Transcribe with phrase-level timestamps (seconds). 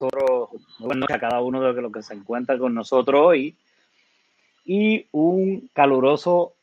[0.00, 3.56] nosotros, a cada uno de los que se encuentra con nosotros hoy.
[4.64, 6.54] Y un caluroso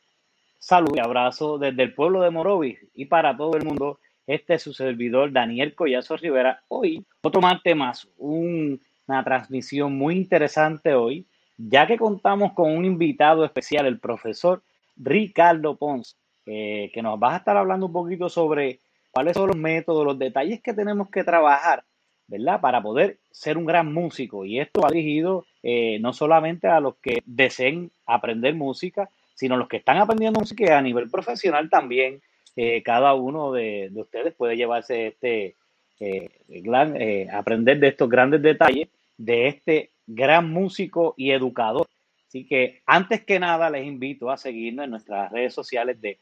[0.58, 3.98] saludo y abrazo desde el pueblo de Morovis y para todo el mundo.
[4.26, 6.62] Este es su servidor Daniel Collazo Rivera.
[6.68, 11.26] Hoy, otro martes más, una transmisión muy interesante hoy,
[11.56, 14.62] ya que contamos con un invitado especial, el profesor
[14.96, 16.16] Ricardo Pons,
[16.46, 18.80] eh, que nos va a estar hablando un poquito sobre
[19.12, 21.84] cuáles son los métodos, los detalles que tenemos que trabajar,
[22.28, 22.60] ¿verdad?
[22.60, 24.44] Para poder ser un gran músico.
[24.44, 29.68] Y esto va dirigido eh, no solamente a los que deseen aprender música, sino los
[29.68, 32.20] que están aprendiendo música a nivel profesional también.
[32.56, 35.56] Eh, cada uno de, ustedes puede llevarse este,
[36.00, 38.88] eh, aprender de estos grandes detalles
[39.18, 41.86] de este gran músico y educador.
[42.26, 46.18] Así que antes que nada les invito a seguirnos en nuestras redes sociales de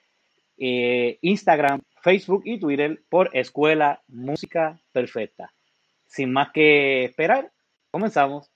[1.21, 5.53] Instagram, Facebook y Twitter por Escuela Música Perfecta.
[6.15, 7.51] Sin más que esperar,
[7.91, 8.54] comenzamos.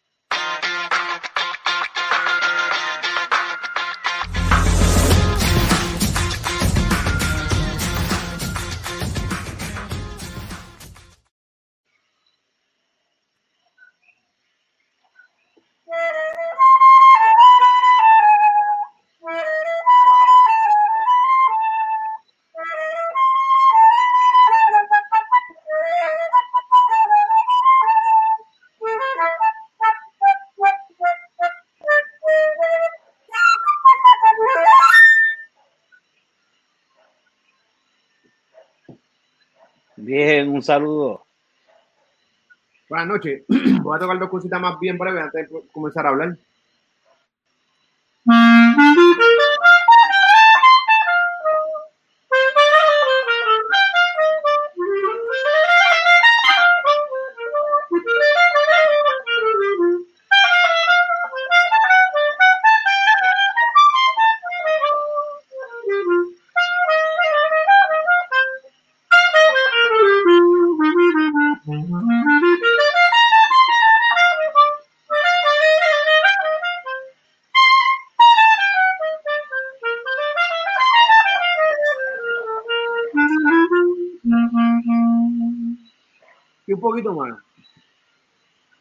[40.69, 41.24] Saludo.
[42.91, 43.43] Buenas noches.
[43.83, 46.37] Voy a tocar dos cositas más bien breves antes de comenzar a hablar.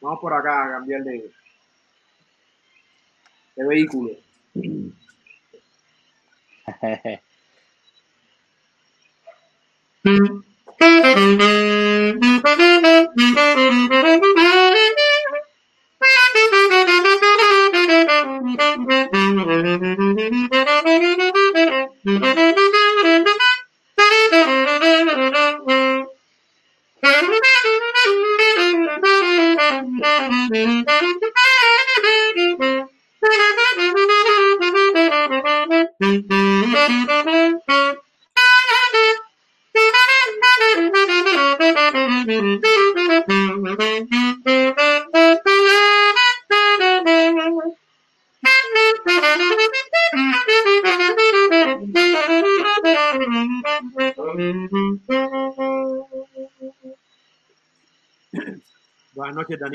[0.02, 1.32] Vamos por acá a cambiar de,
[3.56, 4.12] de vehículo.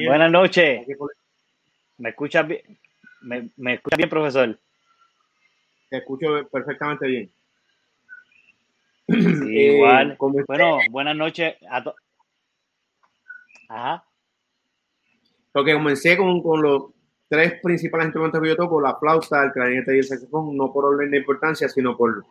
[0.06, 0.86] Buenas noches.
[1.98, 2.62] ¿Me escuchas bien?
[3.22, 4.58] ¿Me, me escucha bien, profesor?
[5.88, 7.30] Te escucho perfectamente bien.
[9.08, 10.12] igual.
[10.12, 10.16] Eh,
[10.46, 11.96] bueno, buenas noches a todos.
[13.68, 14.04] Ajá.
[15.52, 16.84] Porque comencé con, con, los
[17.28, 20.84] tres principales instrumentos que yo toco, la flauta, el clarinete y el saxofón, no por
[20.84, 22.24] orden de importancia, sino por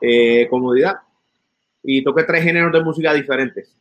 [0.00, 0.96] eh, comodidad.
[1.82, 3.74] Y toqué tres géneros de música diferentes.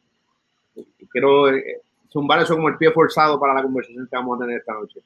[1.12, 1.82] Quiero eh,
[2.12, 5.00] zumbar eso como el pie forzado para la conversación que vamos a tener esta noche.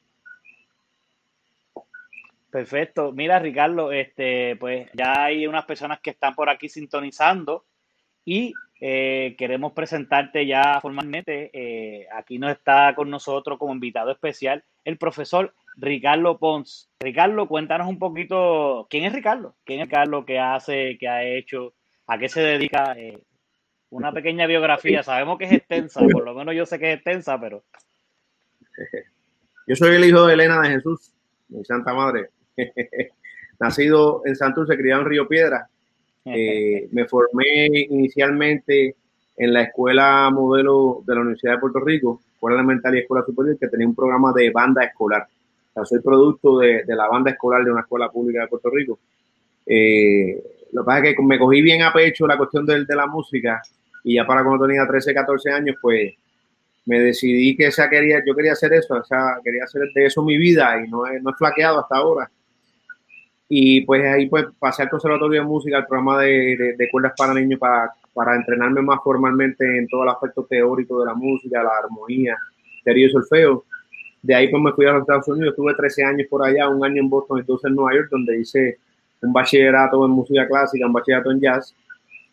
[2.49, 3.11] Perfecto.
[3.11, 7.65] Mira, Ricardo, este, pues ya hay unas personas que están por aquí sintonizando
[8.23, 11.49] y eh, queremos presentarte ya formalmente.
[11.53, 16.91] Eh, aquí nos está con nosotros como invitado especial el profesor Ricardo Pons.
[16.99, 19.55] Ricardo, cuéntanos un poquito, ¿quién es Ricardo?
[19.63, 20.25] ¿Quién es Ricardo?
[20.25, 20.97] ¿Qué hace?
[20.99, 21.73] ¿Qué ha hecho?
[22.05, 22.93] ¿A qué se dedica?
[22.97, 23.19] Eh,
[23.93, 25.03] una pequeña biografía.
[25.03, 27.63] Sabemos que es extensa, por lo menos yo sé que es extensa, pero.
[29.65, 31.13] Yo soy el hijo de Elena de Jesús,
[31.47, 32.31] mi Santa Madre.
[33.61, 35.69] Nacido en Santurce, criado en Río Piedra.
[36.25, 38.95] Eh, me formé inicialmente
[39.37, 43.57] en la escuela modelo de la Universidad de Puerto Rico, Escuela Elemental y Escuela Superior,
[43.57, 45.27] que tenía un programa de banda escolar.
[45.71, 48.99] O sea, soy producto de, la banda escolar de una escuela pública de Puerto Rico.
[49.65, 50.43] Eh,
[50.73, 53.07] lo que pasa es que me cogí bien a pecho la cuestión de, de la
[53.07, 53.61] música
[54.03, 56.13] y ya para cuando tenía 13, 14 años, pues
[56.85, 60.21] me decidí que esa quería, yo quería hacer eso, o sea, quería hacer de eso
[60.21, 62.29] mi vida y no he, no he flaqueado hasta ahora.
[63.47, 67.33] Y pues ahí pues pasé al Conservatorio de Música, al programa de, de, cuerdas para
[67.33, 71.77] niños para, para, entrenarme más formalmente en todo el aspecto teórico de la música, la
[71.83, 72.35] armonía,
[72.83, 73.65] teoría y solfeo.
[74.21, 76.83] De ahí pues me fui a los Estados Unidos, estuve 13 años por allá, un
[76.83, 78.79] año en Boston, entonces en Nueva York, donde hice
[79.21, 81.75] un bachillerato en música clásica, un bachillerato en jazz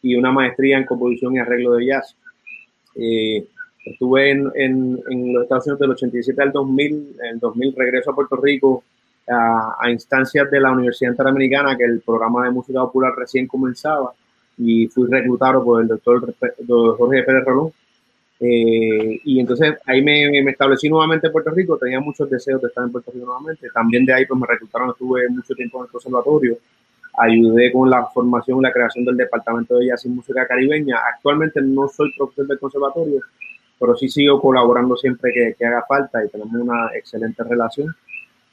[0.03, 2.17] y una maestría en composición y arreglo de jazz.
[2.97, 3.45] Eh,
[3.85, 8.11] estuve en, en, en, los Estados Unidos del 87 al 2000, en el 2000 regreso
[8.11, 8.85] a Puerto Rico
[9.29, 14.13] a, a, instancias de la Universidad Interamericana, que el programa de música popular recién comenzaba,
[14.59, 16.35] y fui reclutado por el doctor,
[16.67, 17.73] Jorge Pérez Rolón.
[18.43, 22.69] Eh, y entonces ahí me, me, establecí nuevamente en Puerto Rico, tenía muchos deseos de
[22.69, 23.69] estar en Puerto Rico nuevamente.
[23.73, 26.59] También de ahí pues me reclutaron, estuve mucho tiempo en el conservatorio
[27.17, 30.99] ayudé con la formación y la creación del Departamento de Jazz y Música Caribeña.
[31.15, 33.21] Actualmente no soy profesor del conservatorio,
[33.79, 37.95] pero sí sigo colaborando siempre que, que, haga falta y tenemos una excelente relación.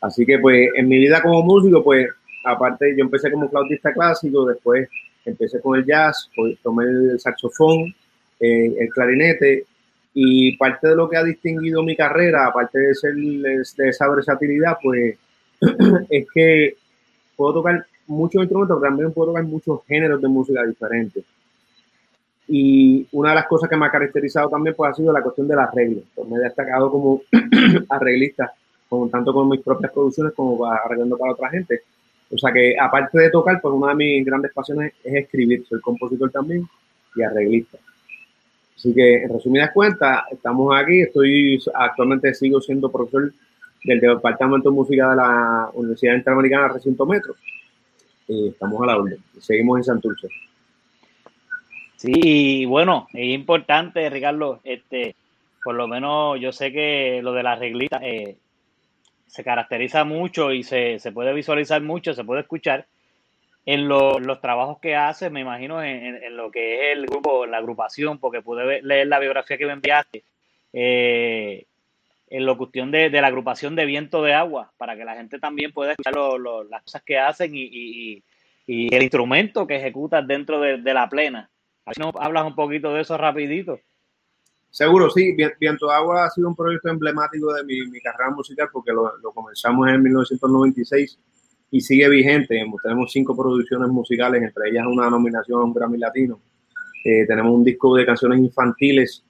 [0.01, 2.09] Así que pues en mi vida como músico, pues
[2.43, 4.89] aparte yo empecé como flautista clásico, después
[5.25, 7.93] empecé con el jazz, pues, tomé el saxofón,
[8.39, 9.65] eh, el clarinete
[10.13, 14.77] y parte de lo que ha distinguido mi carrera, aparte de, ser, de esa versatilidad,
[14.81, 15.15] pues
[16.09, 16.75] es que
[17.35, 21.23] puedo tocar muchos instrumentos, pero también puedo tocar muchos géneros de música diferentes.
[22.47, 25.47] Y una de las cosas que me ha caracterizado también pues, ha sido la cuestión
[25.47, 26.01] del arreglo.
[26.15, 27.21] Pues, me he destacado como
[27.89, 28.53] arreglista,
[28.87, 31.81] con, tanto con mis propias producciones como arreglando para otra gente.
[32.31, 35.65] O sea que aparte de tocar, pues una de mis grandes pasiones es escribir.
[35.67, 36.65] Soy compositor también
[37.15, 37.77] y arreglista.
[38.75, 41.01] Así que en resumidas cuentas, estamos aquí.
[41.01, 43.33] Estoy actualmente sigo siendo profesor
[43.83, 47.35] del Departamento de Música de la Universidad Interamericana Recinto Metro
[48.27, 49.17] estamos a la orden.
[49.39, 50.27] Seguimos en Santurce.
[51.95, 55.15] Sí, bueno, es importante, Ricardo, este,
[55.63, 58.37] por lo menos yo sé que lo de la reglita eh,
[59.25, 62.85] se caracteriza mucho y se, puede visualizar mucho, se puede escuchar
[63.65, 68.17] en los trabajos que hace, me imagino, en, lo que es el grupo, la agrupación,
[68.17, 70.23] porque pude leer la biografía que me enviaste.
[70.71, 71.65] Eh,
[72.29, 75.71] en la cuestión de, la agrupación de viento de agua, para que la gente también
[75.71, 76.15] pueda escuchar
[76.69, 78.23] las cosas que hacen y,
[78.67, 81.49] el instrumento que ejecutas dentro de, la plena.
[81.85, 83.79] A ver si nos hablas un poquito de eso rapidito.
[84.69, 85.35] Seguro, sí.
[85.59, 89.87] Viento de Agua ha sido un proyecto emblemático de mi, carrera musical porque lo, comenzamos
[89.87, 91.17] en 1996
[91.71, 92.61] y sigue vigente.
[92.83, 96.41] Tenemos cinco producciones musicales, entre ellas una nominación a un Grammy Latino.
[97.05, 99.23] Eh, tenemos un disco de canciones infantiles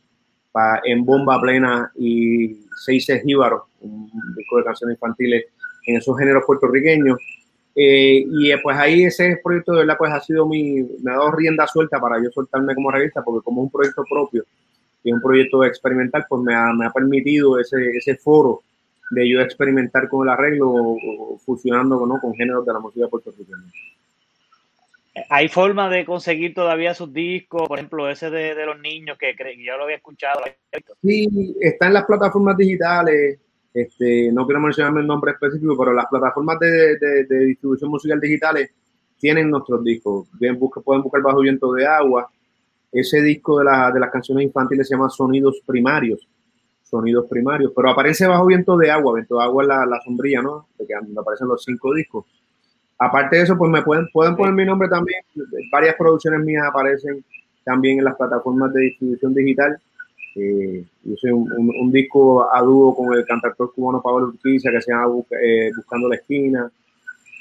[0.84, 5.46] en bomba plena y seis jíbaros, un disco de canciones infantiles
[5.86, 7.18] en esos géneros puertorriqueños.
[7.76, 11.18] Eh, y eh, pues ahí ese proyecto de verdad pues ha sido mi, me ha
[11.18, 14.44] dado rienda suelta para yo soltarme como revista, porque como es un proyecto propio
[15.04, 18.64] y un proyecto experimental, pues me ha, me ha permitido ese, ese foro
[19.12, 20.98] de yo experimentar con el arreglo,
[21.46, 22.20] fusionando ¿no?
[22.20, 23.72] con géneros de la música puertorriqueña.
[25.30, 27.68] ¿Hay forma de conseguir todavía sus discos?
[27.68, 30.42] Por ejemplo, ese de, de los niños que yo lo había escuchado.
[31.02, 33.40] Sí, está en las plataformas digitales.
[33.74, 38.72] Este, no quiero mencionarme el nombre específico, pero las plataformas de, de, distribución musical digitales
[39.18, 40.28] tienen nuestros discos.
[40.34, 42.30] Bien, pueden buscar Bajo Viento de Agua.
[42.92, 46.28] Ese disco de, la, de las canciones infantiles se llama Sonidos Primarios.
[46.84, 47.72] Sonidos Primarios.
[47.76, 49.14] Pero aparece Bajo Viento de Agua.
[49.16, 50.68] Viento de Agua es la, la sombrilla, ¿no?
[50.78, 52.26] De que aparecen los cinco discos
[53.00, 55.22] Aparte de eso, pues me pueden, pueden poner mi nombre también.
[55.72, 57.24] Varias producciones mías aparecen
[57.64, 59.80] también en las plataformas de distribución digital.
[60.36, 64.92] Eh, yo soy un, disco a dúo con el cantautor cubano Pablo Urquiza que se
[64.92, 66.72] llama eh, Buscando la Esquina.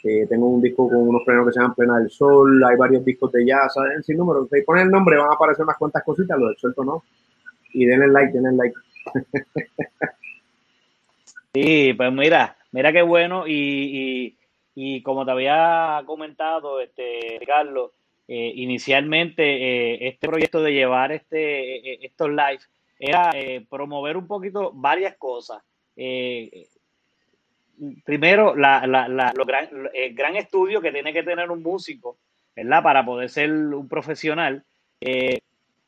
[0.05, 2.63] Eh, tengo un disco con unos frenos que se llaman Plena del Sol.
[2.65, 4.03] Hay varios discos de jazz, ¿saben?
[4.03, 4.47] sin número.
[4.53, 7.03] Si ponen el nombre, van a aparecer unas cuantas cositas, lo suelto no.
[7.73, 8.77] Y denle like, denle like.
[11.55, 13.47] sí, pues mira, mira qué bueno.
[13.47, 14.37] y y
[15.03, 17.93] como te había comentado, este, Carlos,
[18.29, 22.59] eh, inicialmente eh, este proyecto de llevar este, eh, estos live
[22.99, 23.33] era
[23.71, 25.63] promover un poquito varias cosas.
[28.05, 28.81] primero, la,
[29.47, 32.19] gran, el gran estudio que tiene que tener un músico,
[32.55, 32.83] ¿verdad?
[32.83, 34.65] Para poder ser un profesional.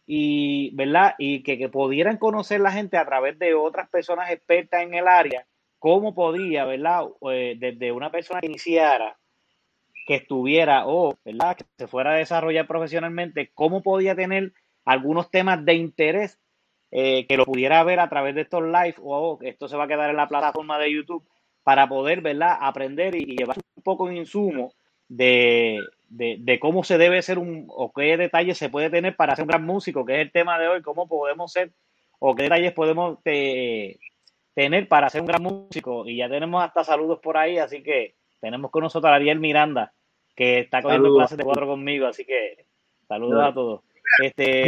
[0.07, 1.15] y, ¿verdad?
[1.19, 5.47] Y que pudieran conocer la gente a través de otras personas expertas en el área
[5.79, 7.05] cómo podía, ¿verdad?
[7.31, 9.19] Eh, desde una persona que iniciara,
[10.07, 11.57] que estuviera o, ¿verdad?
[11.57, 14.53] Que se fuera a desarrollar profesionalmente, cómo podía tener
[14.85, 16.39] algunos temas de interés
[16.91, 19.89] eh, que lo pudiera ver a través de estos live o esto se va a
[19.89, 21.29] quedar en la plataforma de YouTube
[21.63, 22.57] para poder, ¿verdad?
[22.61, 24.73] Aprender y, llevar un poco en insumo
[25.07, 29.43] de, de, cómo se debe ser un, o qué detalles se puede tener para ser
[29.43, 31.73] un gran músico, que es el tema de hoy, cómo podemos ser
[32.19, 33.19] o qué detalles podemos
[34.59, 36.05] tener para ser un gran músico.
[36.05, 39.93] Y ya tenemos hasta saludos por ahí, así que tenemos con nosotros a Ariel Miranda,
[40.35, 42.67] que está cogiendo clases de cuatro conmigo, así que
[43.07, 43.83] saludos a todos.
[44.21, 44.67] Este,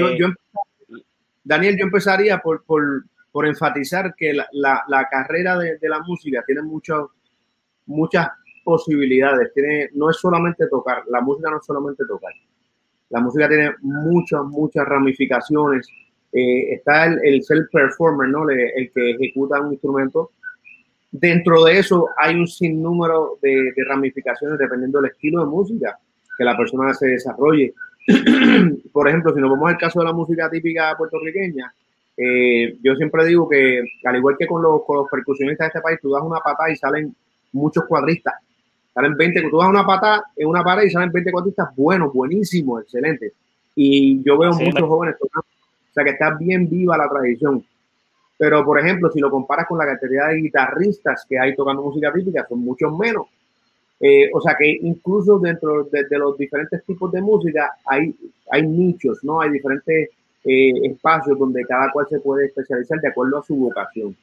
[1.43, 6.63] Daniel, yo empezaría por, por, enfatizar que la, la, carrera de, de, la música tiene
[6.63, 7.11] mucho,
[7.87, 8.29] muchas
[8.63, 9.53] posibilidades.
[9.53, 12.33] Tiene, no es solamente tocar, la música no es solamente tocar.
[13.09, 15.89] La música tiene muchas, muchas ramificaciones.
[16.33, 18.49] Eh, está el, el self-performer, ¿no?
[18.49, 20.31] El, que ejecuta un instrumento.
[21.11, 25.99] Dentro de eso hay un sinnúmero de, de ramificaciones dependiendo del estilo de música
[26.39, 27.75] que la persona se desarrolle.
[28.93, 31.73] Por ejemplo, si nos vamos al caso de la música típica puertorriqueña,
[32.17, 35.81] eh, yo siempre digo que, al igual que con los, con los percusionistas de este
[35.81, 37.15] país, tú das una patada y salen
[37.53, 38.35] muchos cuadristas
[38.95, 42.83] Salen 20, tú das una pata en una pared y salen 20 cuantistas buenos, buenísimos,
[42.83, 43.33] excelentes.
[43.75, 45.47] Y yo veo muchos jóvenes tocando.
[45.91, 47.65] O sea que está bien viva la tradición.
[48.39, 52.13] Pero, por ejemplo, si lo comparas con la cantidad de guitarristas que hay tocando música
[52.13, 53.27] típica, son muchos menos.
[54.03, 58.15] Eh, o sea que incluso dentro de, los diferentes tipos de música hay,
[58.51, 59.43] hay nichos, ¿no?
[59.43, 60.09] Hay diferentes
[60.43, 64.17] eh, espacios donde cada cual se puede especializar de acuerdo a su vocación.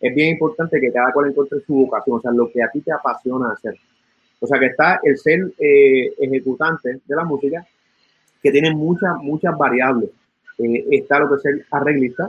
[0.00, 2.80] Es bien importante que cada cual encuentre su vocación, o sea, lo que a ti
[2.80, 3.74] te apasiona hacer.
[4.38, 7.66] O sea que está el ser eh, ejecutante de la música,
[8.40, 10.10] que tiene muchas, muchas variables.
[10.58, 12.28] Eh, está lo que es el arreglista,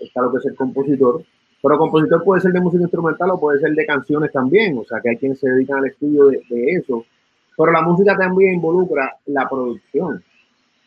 [0.00, 1.22] está lo que es el compositor,
[1.62, 5.00] pero compositor puede ser de música instrumental o puede ser de canciones también, o sea
[5.00, 7.04] que hay quienes se dedican al estudio de, eso.
[7.56, 10.22] Pero la música también involucra la producción.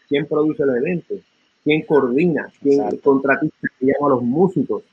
[0.08, 1.16] ¿Quién produce el evento?
[1.64, 2.48] ¿Quién coordina?
[2.62, 4.84] ¿Quién contratista que llama a los músicos?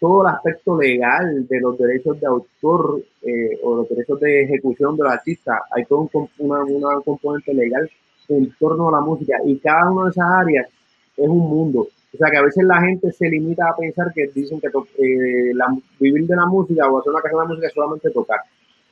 [0.00, 4.96] todo el aspecto legal de los derechos de autor eh, o los derechos de ejecución
[4.96, 5.60] de los artistas.
[5.72, 7.90] Hay todo un, una, una, componente legal
[8.28, 10.68] en torno a la música y cada una de esas áreas
[11.18, 11.88] es un mundo.
[12.14, 15.52] O sea que a veces la gente se limita a pensar que dicen que eh,
[15.54, 18.40] la, vivir de la música o hacer una carrera de la música es solamente tocar.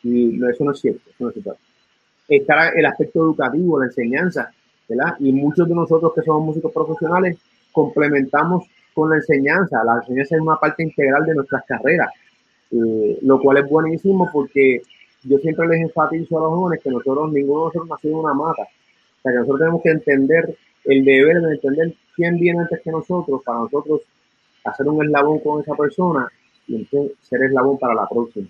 [0.02, 1.00] Y eso no es cierto.
[1.08, 1.56] Eso no es cierto.
[2.28, 4.50] Está el aspecto educativo, la enseñanza,
[4.88, 5.14] ¿verdad?
[5.20, 7.38] Y muchos de nosotros que somos músicos profesionales
[7.72, 9.82] complementamos con la enseñanza.
[9.84, 12.10] La enseñanza es una parte integral de nuestras carreras,
[12.72, 14.82] eh, lo cual es buenísimo porque
[15.22, 18.34] yo siempre les enfatizo a los jóvenes que nosotros, ninguno de nosotros nació en una
[18.34, 18.62] mata.
[18.62, 22.90] O sea, que nosotros tenemos que entender el deber de entender quién viene antes que
[22.90, 24.00] nosotros para nosotros
[24.64, 26.28] hacer un eslabón con esa persona
[26.66, 28.48] y entonces ser eslabón para la próxima.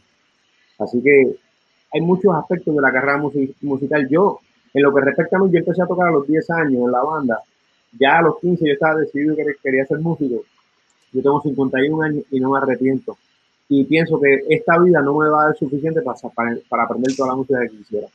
[0.79, 1.37] Así que
[1.93, 4.09] hay muchos aspectos de la carrera musical.
[4.09, 4.41] Yo,
[4.73, 6.93] en lo que respecta a mí, yo empecé a tocar a los 10 años en
[6.93, 7.43] la banda
[7.99, 10.45] ya a los 15 yo estaba decidido que quería ser músico.
[11.13, 13.17] Yo tengo 51 años y no me arrepiento.
[13.69, 16.19] Y pienso que esta vida no me va a dar suficiente para,
[16.69, 18.07] para, aprender toda la música que quisiera.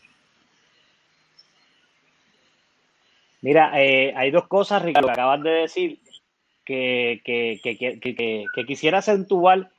[3.42, 6.00] Mira, eh, hay dos cosas, Ricardo, que acabas de decir
[6.64, 9.70] que, que, que, que quisiera acentuar.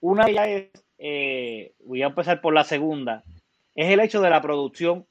[0.00, 3.24] Una de ellas es, eh, voy a empezar por la segunda,
[3.74, 5.06] es el hecho de la producción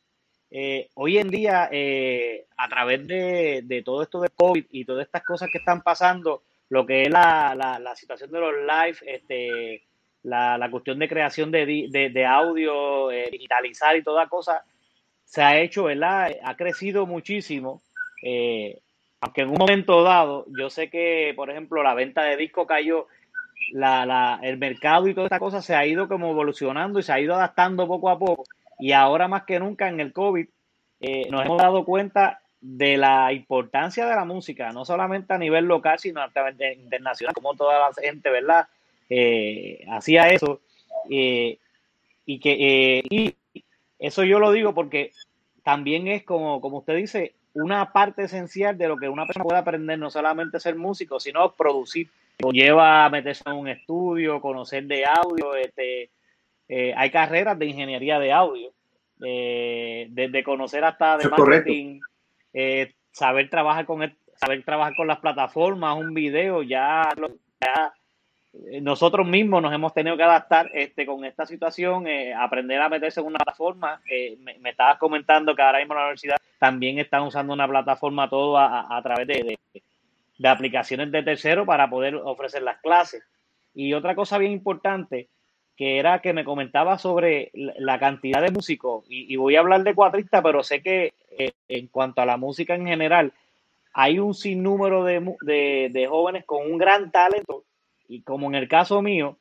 [0.50, 5.24] eh, hoy en día, eh, a través de, todo esto de COVID y todas estas
[5.24, 9.84] cosas que están pasando, lo que es la, situación de los live, este,
[10.24, 14.64] la, cuestión de creación de, audio, eh, digitalizar y toda cosa,
[15.28, 16.36] se ha hecho, ¿verdad?
[16.44, 17.84] Ha crecido muchísimo.
[19.22, 23.08] aunque en un momento dado, yo sé que, por ejemplo, la venta de disco cayó,
[23.70, 27.36] el mercado y toda esta cosa se ha ido como evolucionando y se ha ido
[27.36, 28.46] adaptando poco a poco
[28.80, 30.48] y ahora más que nunca en el COVID
[31.00, 35.66] eh, nos hemos dado cuenta de la importancia de la música, no solamente a nivel
[35.66, 38.68] local, sino a nivel internacional, como toda la gente, ¿verdad?
[39.10, 40.62] Eh, hacía eso.
[41.10, 41.60] Eh,
[42.26, 43.36] y que y
[44.00, 45.12] eso yo lo digo porque
[45.64, 49.60] también es como, como usted dice, una parte esencial de lo que una persona puede
[49.60, 52.10] aprender, no solamente ser músico, sino producir.
[52.52, 56.12] Lleva a meterse en un estudio, conocer de audio, este,
[56.70, 58.72] eh, hay carreras de ingeniería de audio,
[59.26, 62.00] eh, desde conocer hasta de marketing,
[62.54, 67.10] eh, saber trabajar con saber trabajar con las plataformas, un video, ya,
[68.82, 72.06] nosotros mismos nos hemos tenido que adaptar este, con esta situación,
[72.38, 74.02] aprender a meterse en una plataforma.
[74.40, 79.00] Me, estabas comentando que ahora mismo la universidad también están usando una plataforma todo a,
[79.04, 79.58] través de,
[80.38, 83.24] de, aplicaciones de tercero para poder ofrecer las clases.
[83.74, 85.28] Y otra cosa bien importante
[85.78, 89.94] que era que me comentaba sobre la cantidad de músicos, y, voy a hablar de
[89.94, 93.32] cuatrista, pero sé que eh, en cuanto a la música en general,
[93.94, 95.22] hay un sinnúmero de,
[95.92, 97.64] de, jóvenes con un gran talento,
[98.08, 99.38] y como en el caso mío,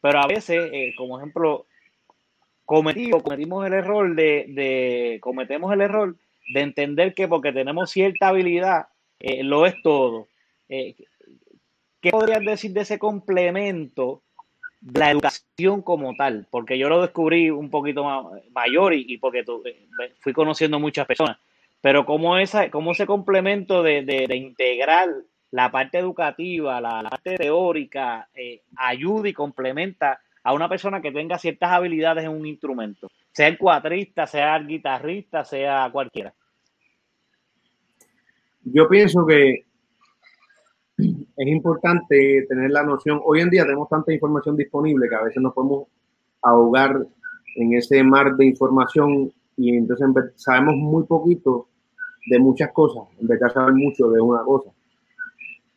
[0.00, 1.66] pero a veces, eh, como ejemplo,
[2.64, 6.16] cometimos, cometimos el error de, de, cometemos el error
[6.52, 8.88] de entender que porque tenemos cierta habilidad,
[9.20, 10.28] eh, lo es todo
[12.06, 14.22] ¿qué podrías decir de ese complemento
[14.80, 16.46] de la educación como tal?
[16.50, 18.04] Porque yo lo descubrí un poquito
[18.52, 21.36] mayor y, porque eh, fui conociendo muchas personas,
[21.80, 25.08] pero cómo, esa, cómo ese complemento de, de, integrar
[25.50, 31.38] la parte educativa, la, parte teórica, eh, ayuda y complementa a una persona que tenga
[31.38, 36.32] ciertas habilidades en un instrumento, sea el cuatrista, sea el guitarrista, sea cualquiera.
[38.62, 39.64] Yo pienso que
[40.98, 45.42] es importante tener la noción, hoy en día tenemos tanta información disponible que a veces
[45.42, 45.88] nos podemos
[46.42, 47.06] ahogar
[47.56, 51.68] en ese mar de información y entonces sabemos muy poquito
[52.28, 54.70] de muchas cosas, en vez de saber mucho de una cosa.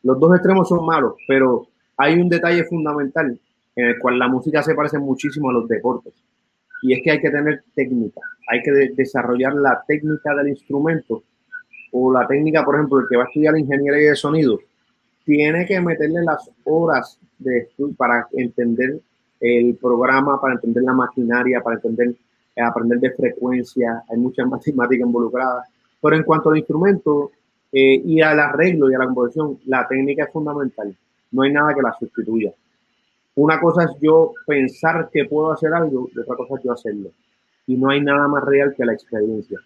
[0.02, 1.66] Los dos extremos son malos, pero
[1.96, 3.38] hay un detalle fundamental
[3.76, 6.14] en el cual la música se parece muchísimo a los deportes.
[6.82, 11.22] Y es que hay que tener técnica, hay que desarrollar la técnica del instrumento
[11.92, 14.58] o la técnica, por ejemplo, el que va a estudiar ingeniería de sonido,
[15.24, 19.00] tiene que meterle las horas de estudio para entender
[19.40, 22.14] el programa, para entender la maquinaria, para entender,
[22.56, 25.64] eh, aprender de frecuencia, hay mucha matemática involucrada.
[26.00, 27.32] Pero en cuanto al instrumento
[27.72, 30.96] eh, y al arreglo y a la composición, la técnica es fundamental.
[31.32, 32.52] No hay nada que la sustituya.
[33.36, 37.10] Una cosa es yo pensar que puedo hacer algo, y otra cosa es yo hacerlo.
[37.66, 39.58] Y no hay nada más real que la experiencia.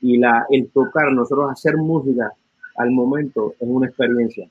[0.00, 2.32] Y la, el tocar, nosotros hacer música
[2.76, 4.48] al momento es una experiencia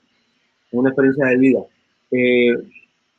[0.72, 1.60] una experiencia de vida.
[2.12, 2.56] Eh,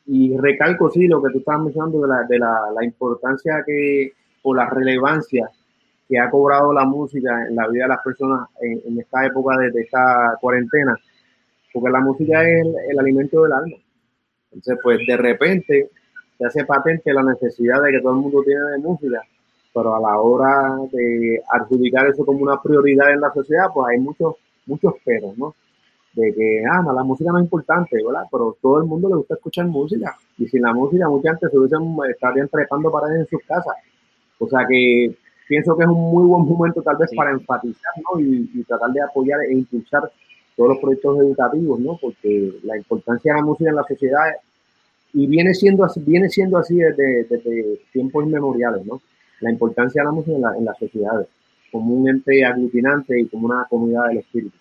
[0.07, 4.13] y recalco, sí, lo que tú estabas mencionando de la, de la, la, importancia que,
[4.41, 5.49] o la relevancia
[6.09, 9.79] que ha cobrado la música en la vida de las personas en, esta época de,
[9.79, 10.97] esta cuarentena,
[11.71, 13.77] porque la música es el, alimento del alma.
[14.51, 15.91] Entonces, pues de repente
[16.35, 19.21] se hace patente la necesidad de que todo el mundo tiene de música,
[19.71, 23.99] pero a la hora de adjudicar eso como una prioridad en la sociedad, pues hay
[23.99, 24.33] muchos,
[24.65, 25.53] muchos peros, ¿no?
[26.13, 28.23] de que, ah, la música no es importante, ¿verdad?
[28.31, 30.17] Pero todo el mundo le gusta escuchar música.
[30.39, 33.75] Y sin la música, mucha gente se hubiesen, estarían trepando paredes en sus casas.
[34.39, 35.15] O sea que
[35.49, 38.19] pienso que es un muy buen momento tal vez para enfatizar, ¿no?
[38.19, 40.03] Y, tratar de apoyar e impulsar
[40.55, 41.97] todos los proyectos educativos, ¿no?
[41.99, 44.21] Porque la importancia de la música en la sociedad
[45.11, 49.01] y viene siendo así, viene siendo así desde, desde tiempos inmemoriales, ¿no?
[49.39, 51.27] La importancia de la música en, la, en las sociedades,
[51.71, 54.55] como un ente aglutinante y como una comunidad del espíritu.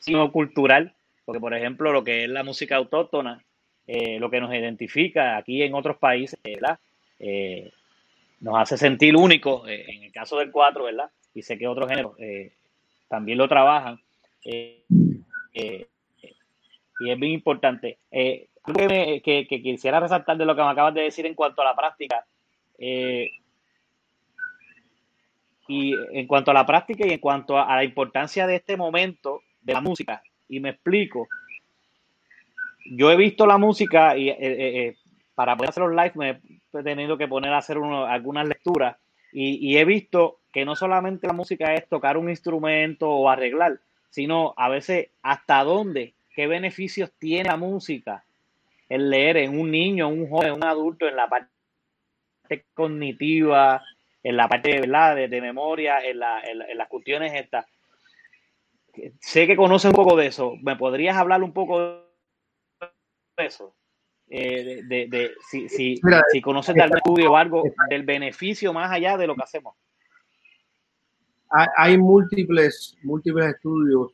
[0.00, 0.94] sino cultural,
[1.26, 3.44] porque por ejemplo lo que es la música autóctona,
[3.92, 6.78] eh, lo que nos identifica aquí en otros países, ¿verdad?
[7.18, 7.72] Eh,
[8.38, 11.10] nos hace sentir únicos, eh, en el caso del cuatro, ¿verdad?
[11.34, 12.14] Y sé que otros géneros
[13.08, 13.98] también lo trabajan.
[14.44, 14.84] y
[15.52, 15.88] es
[17.00, 17.98] bien importante.
[18.12, 21.64] que, que, que, quisiera resaltar de lo que me acabas de decir en cuanto a
[21.64, 22.24] la práctica.
[22.78, 23.28] y
[25.66, 29.72] en cuanto a la práctica y en cuanto a la importancia de este momento de
[29.72, 30.22] la música.
[30.48, 31.26] Y me explico.
[32.84, 34.96] Yo he visto la música y eh, eh, eh,
[35.34, 36.40] para poder hacer los live me
[36.78, 38.96] he tenido que poner a hacer algunas lecturas
[39.32, 43.78] y, he visto que no solamente la música es tocar un instrumento o arreglar,
[44.10, 48.24] sino a veces hasta dónde, qué beneficios tiene la música
[48.88, 53.80] el leer en un niño, un joven, un adulto, en la parte cognitiva,
[54.24, 55.14] en la parte ¿verdad?
[55.14, 57.66] De, de memoria, en, la, en, las cuestiones estas
[59.20, 60.54] sé que conoces un poco de eso.
[60.62, 62.09] ¿Me podrías hablar un poco de
[63.40, 63.74] eso?
[64.28, 66.00] Eh, de, si, si,
[66.30, 69.74] si, conoces de algún estudio o algo del beneficio más allá de lo que hacemos.
[71.76, 74.12] Hay, múltiples, múltiples estudios,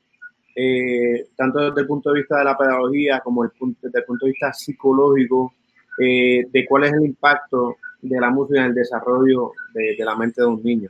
[0.54, 4.32] eh, tanto desde el punto de vista de la pedagogía como desde el punto de
[4.32, 5.52] vista psicológico,
[5.98, 10.40] eh, de cuál es el impacto de la música en el desarrollo de, la mente
[10.40, 10.88] de un niño.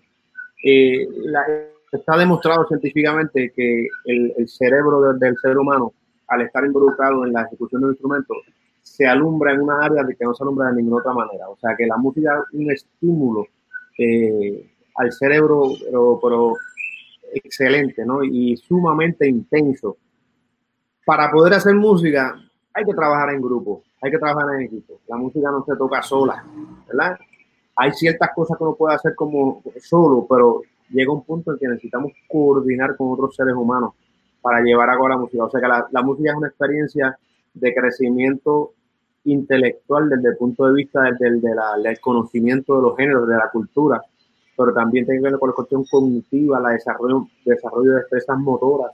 [0.62, 1.44] La,
[1.92, 5.92] está demostrado científicamente que el, cerebro del, ser humano,
[6.29, 8.35] al estar involucrado en la ejecución de un instrumento,
[8.83, 11.49] se alumbra en una área de que no se alumbra de ninguna otra manera.
[11.49, 13.47] O sea que la música es un estímulo
[13.99, 15.73] eh, al cerebro,
[16.23, 16.55] pero,
[17.33, 18.23] excelente, ¿no?
[18.23, 19.97] Y sumamente intenso.
[21.05, 22.35] Para poder hacer música
[22.73, 25.01] hay que trabajar en grupo, hay que trabajar en equipo.
[25.09, 26.45] La música no se toca sola,
[26.87, 27.19] ¿verdad?
[27.77, 31.69] Hay ciertas cosas que uno puede hacer como solo, pero llega un punto en que
[31.69, 33.95] necesitamos coordinar con otros seres humanos
[34.47, 35.43] para llevar a cabo la música.
[35.43, 37.19] O sea que la, música es una experiencia
[37.53, 38.75] de crecimiento
[39.25, 44.01] intelectual desde el punto de vista del, del, conocimiento de los géneros, de la cultura,
[44.57, 48.93] pero también tiene que ver con la cuestión cognitiva, la desarrollo, desarrollo de destrezas motoras.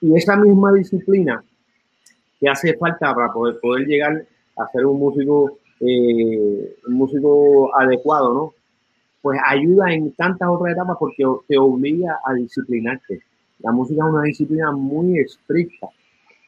[0.00, 1.44] Y esa misma disciplina
[2.40, 4.24] que hace falta para poder, poder llegar
[4.56, 8.54] a ser un músico, eh, músico adecuado, ¿no?
[9.22, 13.22] pues ayuda en tantas otras etapas porque te obliga a disciplinarte.
[13.62, 15.88] La música es una disciplina muy estricta.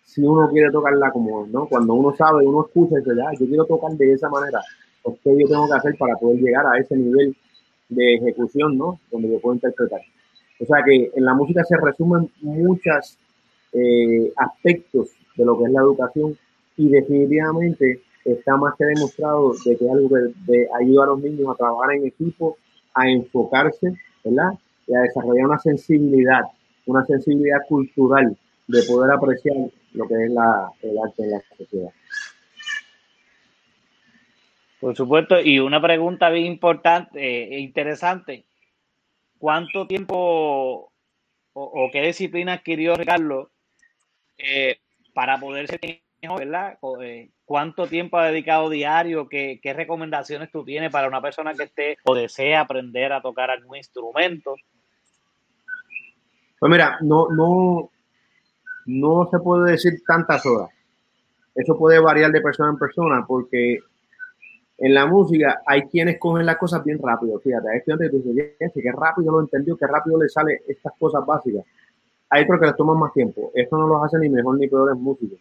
[0.04, 1.66] Si uno quiere tocarla como, ¿no?
[1.66, 4.60] Cuando uno sabe, uno escucha y dice, yo quiero tocar de esa manera,
[5.02, 7.36] pues, ¿qué yo tengo que hacer para poder llegar a ese nivel
[7.88, 8.98] de ejecución, ¿no?
[9.10, 10.00] Donde yo puedo interpretar.
[10.60, 13.18] O sea que en la música se resumen muchos
[13.72, 16.36] eh, aspectos de lo que es la educación
[16.76, 20.08] y definitivamente está más que demostrado de que algo
[20.46, 22.56] de, ayuda a los niños a trabajar en equipo,
[22.94, 23.94] a enfocarse,
[24.24, 24.52] ¿verdad?
[24.86, 26.44] Y a desarrollar una sensibilidad,
[26.86, 29.56] una sensibilidad cultural de poder apreciar
[29.92, 31.90] lo que es la, el arte en la sociedad.
[34.80, 38.44] Por supuesto, y una pregunta bien importante e interesante.
[39.38, 40.92] ¿Cuánto tiempo
[41.52, 43.50] o, qué disciplina adquirió Ricardo
[44.38, 44.78] eh,
[45.14, 45.80] para poder ser
[46.22, 46.78] mejor, ¿verdad?
[47.02, 49.28] Eh, ¿Cuánto tiempo ha dedicado diario?
[49.28, 53.50] ¿Qué, ¿Qué, recomendaciones tú tienes para una persona que esté o desea aprender a tocar
[53.50, 54.56] algún instrumento?
[56.62, 57.90] Pues mira, no, no,
[58.86, 60.68] no se puede decir tantas horas.
[61.56, 63.80] Eso puede variar de persona en persona porque
[64.78, 67.40] en la música hay quienes cogen las cosas bien rápido.
[67.40, 71.26] Fíjate, hay estudiantes que dicen, qué rápido lo entendió, qué rápido le sale estas cosas
[71.26, 71.64] básicas.
[72.30, 73.50] Hay otros que les toman más tiempo.
[73.56, 75.40] Esto no los hace ni mejor ni peores músicos.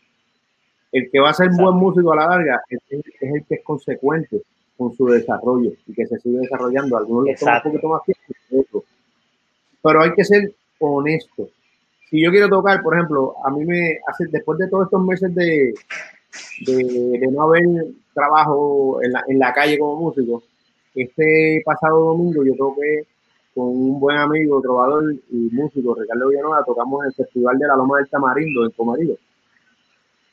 [0.91, 4.41] El que va a ser buen músico a la larga es, el que es consecuente
[4.75, 6.97] con su desarrollo y que se sigue desarrollando.
[6.97, 8.83] Algunos les toman un poquito más tiempo
[9.83, 10.55] Pero hay que ser
[10.89, 11.49] honesto.
[12.09, 15.33] Si yo quiero tocar, por ejemplo, a mí me hace, después de todos estos meses
[15.33, 15.73] de,
[16.65, 17.63] de, no haber
[18.13, 20.43] trabajo en la, en la, calle como músico,
[20.93, 23.05] este pasado domingo yo toqué
[23.55, 27.75] con un buen amigo, trovador y músico, Ricardo Villanueva, tocamos en el Festival de la
[27.75, 29.15] Loma del Tamarindo, en Comarido.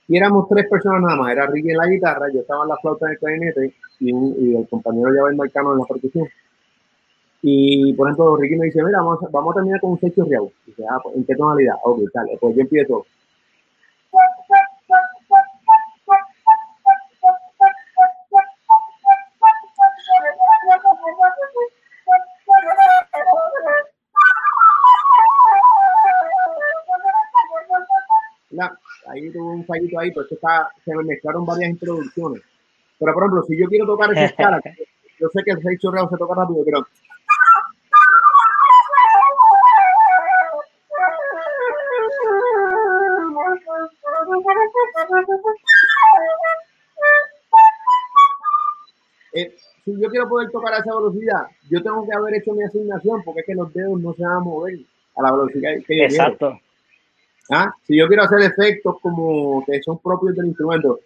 [0.09, 2.77] Y éramos tres personas nada más, era Ricky en la guitarra, yo estaba en la
[2.77, 6.29] flauta en el clarinete y, y el compañero Javier Marcano en la percusión.
[7.43, 10.51] Y por ejemplo, Ricky me dice, mira, vamos, vamos a terminar con un sexo real.
[10.67, 11.77] Dice, ah, pues, ¿en qué tonalidad?
[11.85, 13.07] Ok, tal, pues yo empiezo.
[29.09, 32.43] ahí tuve un fallito ahí, pero está, se me mezclaron varias introducciones.
[32.99, 34.61] Pero por ejemplo, si yo quiero tocar esa escala,
[35.19, 36.87] yo sé que el 6 chorreado se toca rápido, pero
[49.95, 53.23] si yo quiero poder tocar a esa velocidad, yo tengo que haber hecho mi asignación
[53.25, 54.79] porque es que los dedos no se van a mover
[55.17, 56.61] a la velocidad que yo Exacto.
[57.51, 57.73] ¿Ah?
[57.87, 61.01] Si yo quiero hacer efectos como que son propios del instrumento.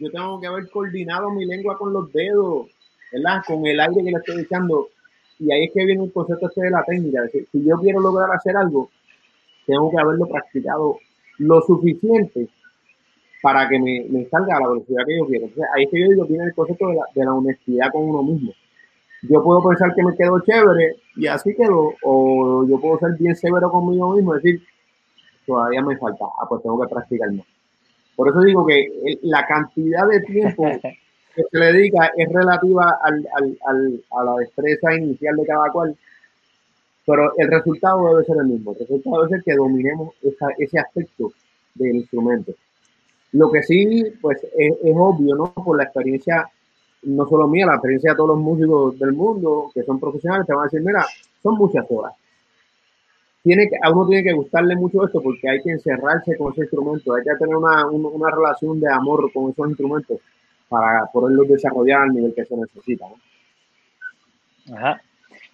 [0.00, 2.66] Yo tengo que haber coordinado mi lengua con los dedos,
[3.12, 3.42] ¿verdad?
[3.46, 4.88] Con el aire que le estoy echando.
[5.38, 7.22] Y ahí es que viene el concepto este de la técnica.
[7.28, 8.90] Si yo quiero lograr hacer algo,
[9.68, 10.98] tengo que haberlo practicado
[11.38, 12.48] lo suficiente
[13.42, 15.44] para que me, me salga a la velocidad que yo quiero.
[15.44, 18.02] Entonces, ahí es que yo digo, tiene el concepto de la, de la honestidad con
[18.02, 18.52] uno mismo.
[19.22, 23.36] Yo puedo pensar que me quedo chévere y así quedo, o yo puedo ser bien
[23.36, 24.62] severo conmigo mismo y decir,
[25.46, 27.46] todavía me falta, ah, pues tengo que practicar más.
[28.16, 28.88] Por eso digo que
[29.22, 30.64] la cantidad de tiempo
[31.34, 35.70] que se le dedica es relativa al, al, al, a la destreza inicial de cada
[35.70, 35.96] cual,
[37.08, 38.72] pero el resultado debe ser el mismo.
[38.72, 41.32] El resultado debe ser que dominemos esa, ese aspecto
[41.74, 42.52] del instrumento.
[43.32, 45.54] Lo que sí, pues es, obvio, ¿no?
[45.54, 46.46] Por la experiencia,
[47.04, 50.52] no solo mía, la experiencia de todos los músicos del mundo que son profesionales, te
[50.52, 51.06] van a decir, mira,
[51.42, 52.12] son muchas horas.
[53.42, 56.62] Tiene que, a uno tiene que gustarle mucho esto porque hay que encerrarse con ese
[56.62, 60.18] instrumento, hay que tener una, una, relación de amor con esos instrumentos
[60.68, 63.06] para poderlos desarrollar al nivel que se necesita.
[63.08, 64.76] ¿no?
[64.76, 65.00] Ajá.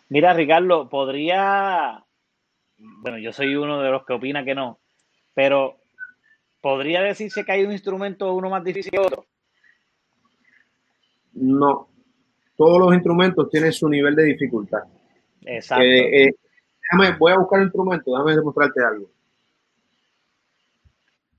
[0.09, 2.05] Mira, Ricardo, podría,
[2.77, 4.79] bueno, yo soy uno de los que opina que no,
[5.35, 5.79] pero
[6.61, 9.27] ¿podría decirse que hay un instrumento uno más difícil que otro?
[11.33, 11.89] No.
[12.57, 14.85] Todos los instrumentos tienen su nivel de dificultad.
[15.45, 15.85] Exacto.
[15.85, 16.35] Eh, eh,
[16.83, 19.11] déjame, voy a buscar el instrumento, déjame demostrarte algo.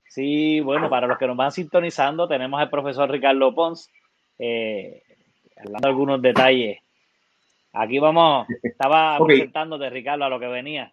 [0.08, 3.90] Sí, bueno, para los que nos van sintonizando, tenemos al profesor Ricardo Pons,
[4.38, 5.02] eh,
[5.58, 6.78] hablando de algunos detalles.
[7.78, 10.92] Aquí vamos, estaba presentándote, Ricardo, a lo que venía.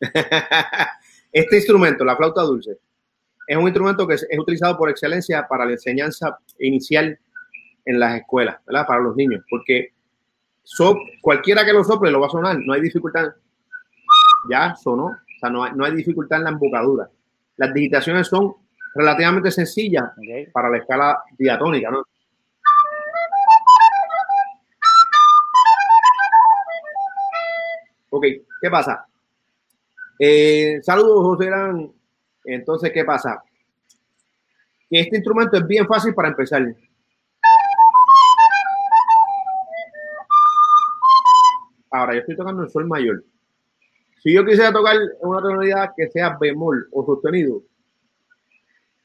[1.32, 2.78] Este instrumento, la flauta dulce,
[3.46, 7.18] es un instrumento que es, utilizado por excelencia para la enseñanza inicial
[7.84, 8.86] en las escuelas, ¿verdad?
[8.86, 9.92] Para los niños, porque
[11.20, 13.34] cualquiera que lo sople lo va a sonar, no hay dificultad.
[14.50, 17.10] Ya sonó, O sea, no hay, no hay dificultad en la embocadura.
[17.56, 18.54] Las digitaciones son
[18.94, 20.04] relativamente sencillas
[20.52, 22.04] para la escala diatónica, ¿no?
[28.16, 28.24] Ok,
[28.62, 29.06] ¿qué pasa?
[30.18, 31.92] Eh, saludos, José Gran.
[32.46, 33.42] Entonces, ¿qué pasa?
[34.88, 36.62] Que este instrumento es bien fácil para empezar.
[41.90, 43.22] Ahora, yo estoy tocando el sol mayor.
[44.22, 47.60] Si yo quisiera tocar una tonalidad que sea bemol o sostenido,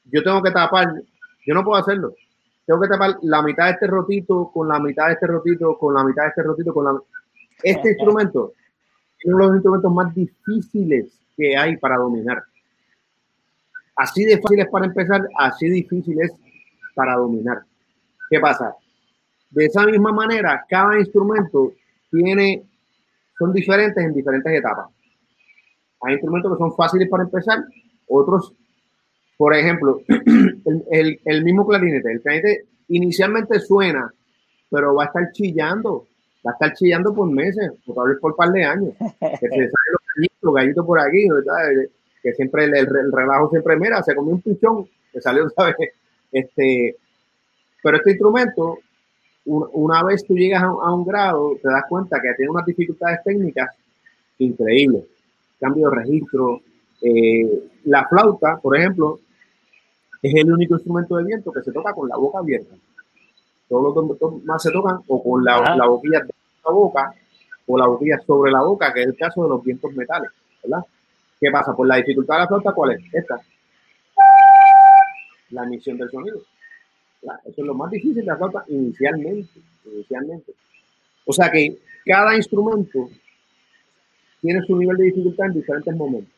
[0.04, 0.88] yo tengo que tapar,
[1.46, 2.14] yo no puedo hacerlo.
[2.64, 5.92] Tengo que tapar la mitad de este rotito con la mitad de este rotito, con
[5.92, 6.98] la mitad de este rotito, con la...
[7.62, 8.54] Este instrumento
[9.24, 12.42] uno de los instrumentos más difíciles que hay para dominar.
[13.96, 16.32] Así de fácil es para empezar, así difícil es
[16.94, 17.62] para dominar.
[18.30, 18.74] ¿Qué pasa?
[19.50, 21.74] De esa misma manera, cada instrumento
[22.10, 22.64] tiene,
[23.38, 24.88] son diferentes en diferentes etapas.
[26.02, 27.64] Hay instrumentos que son fáciles para empezar,
[28.08, 28.54] otros,
[29.36, 30.00] por ejemplo,
[30.90, 32.12] el, el mismo clarinete.
[32.12, 34.12] El clarinete inicialmente suena,
[34.70, 36.08] pero va a estar chillando
[36.46, 38.94] va a estar chillando por meses, por por un par de años.
[38.98, 41.88] Que se salen los gallitos, por aquí, ¿verdad?
[42.22, 45.76] Que siempre el, relajo siempre, mira, se comió un pichón, que salió, ¿sabes?
[46.30, 46.96] Este,
[47.82, 48.78] pero este instrumento,
[49.44, 53.70] una vez tú llegas a, un grado, te das cuenta que tiene unas dificultades técnicas
[54.38, 55.04] increíbles.
[55.60, 56.60] Cambio de registro.
[57.00, 59.18] Eh, la flauta, por ejemplo,
[60.22, 62.76] es el único instrumento de viento que se toca con la boca abierta
[63.72, 66.26] todos los más se tocan o con la, la boquilla
[66.64, 67.14] la boca
[67.66, 70.30] o la boquilla sobre la boca, que es el caso de los vientos metales,
[70.62, 70.84] ¿verdad?
[71.40, 71.74] ¿Qué pasa?
[71.74, 73.02] Pues la dificultad de la flauta, ¿cuál es?
[73.12, 73.40] Esta.
[75.50, 76.40] La emisión del sonido.
[77.44, 80.52] Eso es lo más difícil de la flauta inicialmente, inicialmente.
[81.24, 83.08] O sea que cada instrumento
[84.40, 86.34] tiene su nivel de dificultad en diferentes momentos.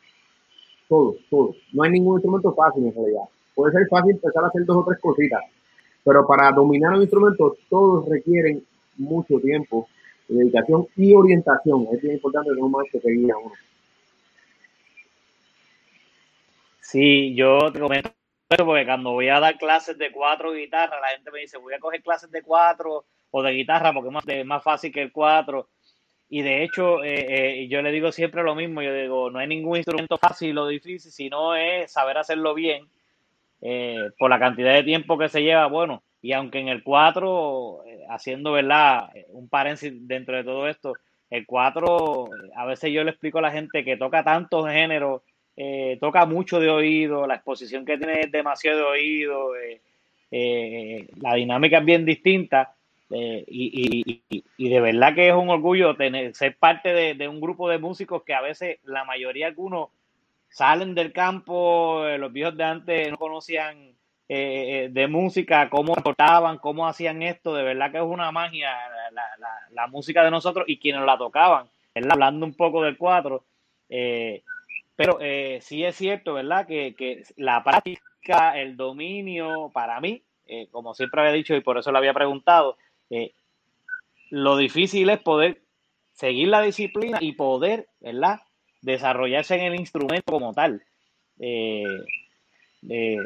[0.89, 1.57] Todos, todos.
[1.73, 3.25] No hay ningún instrumento fácil en realidad.
[3.55, 5.43] Puede ser fácil empezar a hacer dos o tres cositas,
[6.05, 8.63] pero para dominar un instrumento, todos requieren
[8.97, 9.89] mucho tiempo,
[10.29, 11.87] dedicación y orientación.
[11.93, 13.55] Es bien importante que un te guíe a uno.
[16.81, 18.13] Sí, yo te comento
[18.65, 21.81] porque cuando voy a dar clases de cuatro guitarras, la gente me dice, voy a
[21.81, 25.69] coger clases de cuatro o de guitarra porque es más, más fácil que el cuatro.
[26.29, 29.49] Y de hecho, eh, eh, yo le digo siempre lo mismo, yo digo, no hay
[29.49, 32.89] ningún instrumento fácil o difícil, sino es saber hacerlo bien
[33.61, 37.83] eh, por la cantidad de tiempo que se lleva, bueno, y aunque en el 4,
[37.85, 39.11] eh, haciendo, ¿verdad?
[39.29, 40.95] Un paréntesis dentro de todo esto,
[41.29, 45.21] el 4, a veces yo le explico a la gente que toca tantos géneros,
[45.55, 49.51] eh, toca mucho de oído, la exposición que tiene es demasiado de oído,
[51.21, 52.75] la dinámica es bien distinta.
[53.11, 54.23] Y,
[54.57, 57.77] y, de verdad que es un orgullo tener, ser parte de, de un grupo de
[57.77, 59.91] músicos que a veces la mayoría, algunos,
[60.55, 63.93] salen del campo, eh, los viejos de antes no conocían
[64.29, 68.71] eh, eh, de música, cómo portaban, cómo hacían esto, de verdad que es una magia
[69.71, 71.67] la, música de nosotros y quienes la tocaban,
[72.11, 73.45] hablando un poco del cuatro,
[74.97, 75.19] pero
[75.61, 76.67] sí es cierto, ¿verdad?
[76.67, 80.23] Que, que, la práctica, el dominio, para mí,
[80.71, 82.77] como siempre había dicho y por eso lo había preguntado,
[84.31, 85.61] lo difícil es poder
[86.13, 88.41] seguir la disciplina y poder, ¿verdad?
[88.85, 90.83] desarrollarse en el instrumento como tal.
[91.39, 91.83] Eh,
[92.89, 93.17] eh,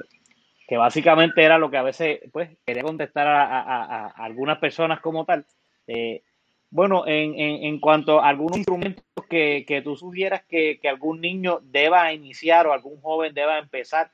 [0.68, 5.46] que básicamente era lo que a veces pues quería contestar a, algunas personas como tal.
[5.87, 6.22] Eh,
[6.70, 12.74] bueno, en, cuanto a algunos instrumentos que, tú sugieras que, algún niño deba iniciar o
[12.74, 14.11] algún joven deba empezar,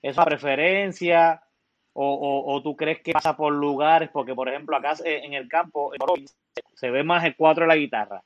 [0.00, 1.42] ¿es una preferencia
[1.92, 4.08] o, tú crees que pasa por lugares?
[4.10, 5.92] Porque, por ejemplo, acá en el campo
[6.72, 8.22] se ve más el cuatro de la guitarra.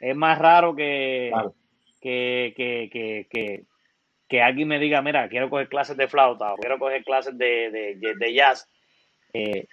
[0.00, 1.30] Es más raro que,
[2.00, 3.64] que, que, que,
[4.28, 7.96] que, alguien me diga, mira, quiero coger clases de flauta o quiero coger clases de,
[8.18, 8.68] de, jazz.
[9.32, 9.66] Eh,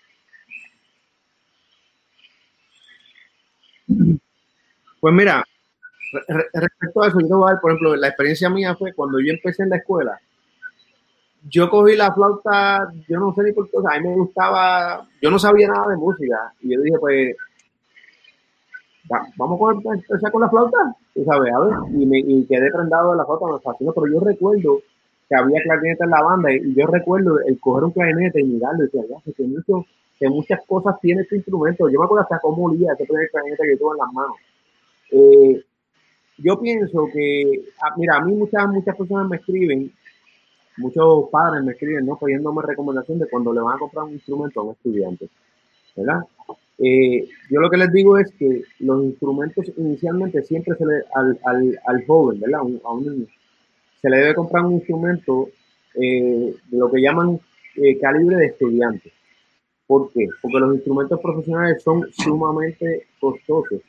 [4.99, 5.43] pues mira,
[6.53, 9.31] respecto a eso, yo voy a dar, por ejemplo, la experiencia mía fue cuando yo
[9.33, 10.19] empecé en la escuela,
[11.47, 15.07] yo cogí la flauta, yo no sé ni por qué, o a mí me gustaba,
[15.21, 17.35] yo no sabía nada de música, y yo dije, pues,
[19.37, 23.25] vamos a empezar con la flauta, sabes, a ver, y, me, quedé prendado de la
[23.25, 24.81] flauta, me fascinó, pero yo recuerdo
[25.29, 28.83] que había clarinete en la banda y, yo recuerdo el coger un clarinete y mirarlo
[28.83, 29.85] y decir, que, mucho,
[30.19, 31.89] que muchas cosas tiene este instrumento.
[31.89, 34.37] Yo me acuerdo hasta cómo olía ese primer clarinete que tuve en las manos.
[35.11, 35.63] Eh,
[36.37, 39.91] yo pienso que, ah, mira, a mí muchas, muchas personas me escriben,
[40.77, 42.17] muchos padres me escriben, ¿no?
[42.17, 45.29] Pidiéndome recomendación de cuando le van a comprar un instrumento a un estudiante,
[45.95, 46.23] ¿verdad?
[46.77, 51.39] Eh, yo lo que les digo es que los instrumentos inicialmente siempre se le al,
[51.45, 52.59] al, al joven, ¿verdad?
[52.83, 53.27] a un niño,
[54.01, 55.49] se le debe comprar un instrumento
[55.93, 57.39] de lo que llaman
[58.01, 59.11] calibre de estudiante.
[59.87, 60.27] ¿Por qué?
[60.41, 63.79] Porque los instrumentos profesionales son sumamente costosos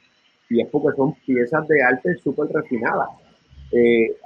[0.48, 3.08] y es porque son piezas de arte súper refinadas,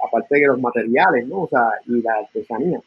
[0.07, 1.41] aparte de los materiales, ¿no?
[1.41, 2.79] O sea, y la artesanía.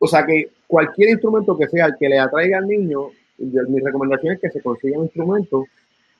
[0.00, 4.34] O sea que cualquier instrumento que sea el que le atraiga al niño, mi recomendación
[4.34, 5.64] es que se consiga un instrumento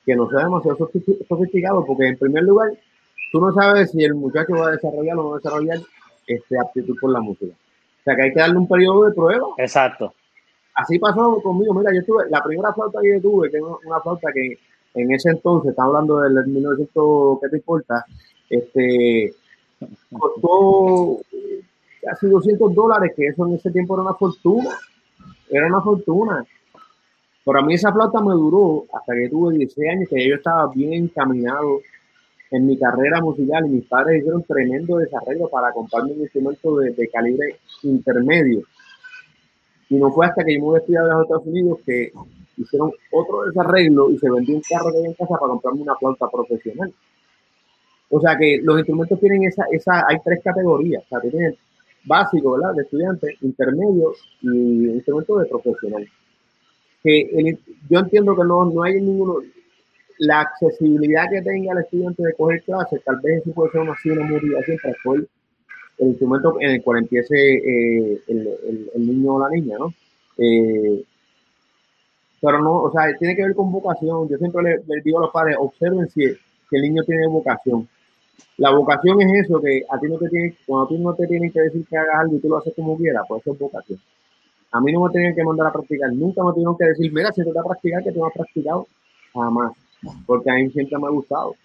[0.05, 0.89] que no sea demasiado
[1.27, 2.71] sofisticado, porque en primer lugar,
[3.31, 5.79] tú no sabes si el muchacho va a desarrollar o no va a desarrollar
[6.25, 7.53] este, aptitud por la música.
[7.53, 9.47] O sea que hay que darle un periodo de prueba.
[9.57, 10.13] Exacto.
[10.75, 11.73] Así pasó conmigo.
[11.73, 14.57] Mira, yo tuve, la primera flauta que yo tuve, que es una flauta que
[14.93, 18.05] en ese entonces, está hablando del 1900, ¿qué te importa?
[18.49, 19.33] Este,
[20.17, 21.19] costó
[22.01, 24.71] casi 200 dólares, que eso en ese tiempo era una fortuna.
[25.49, 26.45] Era una fortuna.
[27.49, 30.71] Pero a mí esa flauta me duró hasta que tuve 16 años, que yo estaba
[30.71, 31.81] bien encaminado
[32.51, 37.09] en mi carrera musical y mis padres hicieron tremendo desarrollo para comprarme un instrumento de,
[37.11, 38.61] calibre intermedio.
[39.89, 42.11] Y no fue hasta que yo me a estudiar a los Estados Unidos que
[42.55, 45.95] hicieron otro desarreglo y se vendió un carro que había en casa para comprarme una
[45.95, 46.93] flauta profesional.
[48.11, 51.03] O sea que los instrumentos tienen esa, esa hay tres categorías.
[51.03, 51.55] O sea, tienen
[52.05, 52.75] básico, ¿verdad?
[52.75, 56.07] De estudiante, intermedio y instrumento de profesional.
[57.03, 57.57] Que
[57.89, 59.41] yo entiendo que no, no hay ninguno,
[60.19, 63.93] la accesibilidad que tenga el estudiante de coger clases, tal vez eso puede ser una,
[63.93, 64.95] así, una motivación para
[65.99, 69.93] el instrumento en el cual empiece eh, el, el, niño o la niña, ¿no?
[70.37, 71.03] Eh,
[72.41, 74.27] pero no, o sea, tiene que ver con vocación.
[74.29, 77.87] Yo siempre les, digo a los padres, observen si, el niño tiene vocación
[78.57, 81.51] la vocación es eso, que a ti no te tiene, cuando ti no te tienen
[81.51, 83.99] que decir que hagas algo y tú lo haces como quieras, pues eso es vocación.
[84.71, 87.31] A mí no me tienen que mandar a practicar, nunca me tienen que decir, mira,
[87.31, 88.87] si te a practicar, que no has practicado,
[89.33, 89.73] jamás,
[90.25, 91.55] porque a mí siempre me ha gustado.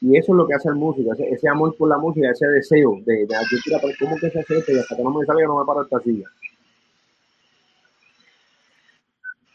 [0.00, 2.96] Y eso es lo que hace el músico, ese, amor por la música, ese deseo
[3.04, 4.72] de, de, de pero ¿cómo que se hace esto?
[4.72, 6.26] Y hasta que no me salga, no me paro esta silla.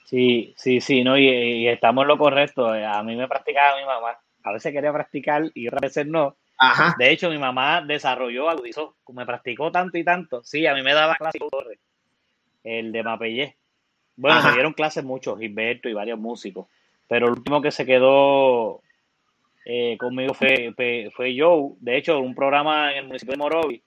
[0.05, 2.67] Sí, sí, sí, no, y, y, estamos en lo correcto.
[2.67, 6.37] A mí me practicaba mi mamá a veces quería practicar y otras veces no.
[6.99, 10.43] De hecho, mi mamá desarrolló, agudizó, me practicó tanto y tanto.
[10.43, 11.41] Sí, a mí me daba clases
[12.65, 13.55] el de Mapellé.
[14.17, 16.67] Bueno, me dieron clases muchos, Gilberto y varios músicos,
[17.07, 18.81] pero el último que se quedó
[19.65, 20.73] eh, conmigo fue,
[21.15, 21.73] fue, Joe.
[21.79, 23.81] De hecho, un programa en el municipio de Morovi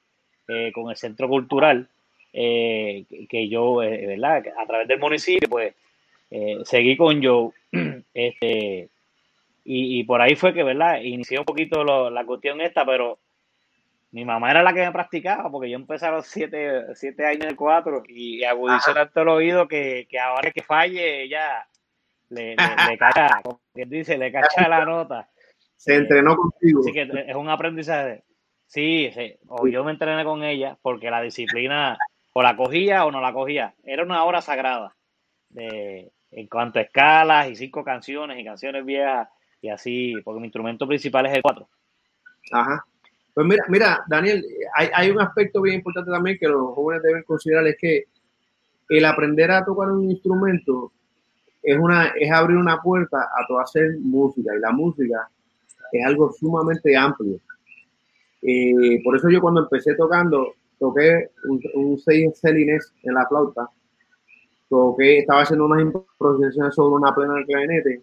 [0.49, 1.89] eh, con el Centro Cultural,
[2.33, 4.45] eh, que yo, ¿verdad?
[4.59, 5.75] A través del municipio, pues,
[6.65, 7.51] seguí con Joe.
[8.15, 8.89] este
[9.71, 11.03] y, por ahí fue que, ¿verdad?
[11.03, 13.19] Inicié un poquito la cuestión esta, pero
[14.11, 17.47] mi mamá era la que me practicaba, porque yo empecé a los siete, siete años
[17.47, 21.69] el cuatro y agudizó tanto el oído que, que ahora que falle ella
[22.31, 22.57] le, le,
[22.99, 25.29] cacha, como quien dice, le cacha la nota.
[25.77, 26.81] Se entrenó contigo.
[26.81, 28.25] Así que es un aprendizaje.
[28.67, 31.97] Sí, sí, o yo me entrené con ella porque la disciplina
[32.35, 33.75] o la cogía o no la cogía.
[33.83, 34.95] Era una hora sagrada
[35.49, 39.29] de, en cuanto a escalas y cinco canciones y canciones viejas
[39.61, 41.69] y así, porque mi instrumento principal es el 4.
[42.53, 42.85] Ajá.
[43.39, 47.23] Pues mira, mira, Daniel, hay, hay, un aspecto bien importante también que los jóvenes deben
[47.23, 48.07] considerar, es que
[48.89, 50.91] el aprender a tocar un instrumento
[51.63, 55.29] es, una, es abrir una puerta a todo hacer música, y la música
[55.93, 57.39] es algo sumamente amplio.
[58.43, 63.71] Eh, por eso yo cuando empecé tocando, toqué un, un 6 celines en la flauta,
[64.69, 68.03] toqué, estaba haciendo unas improvisaciones sobre una plena de clarinete,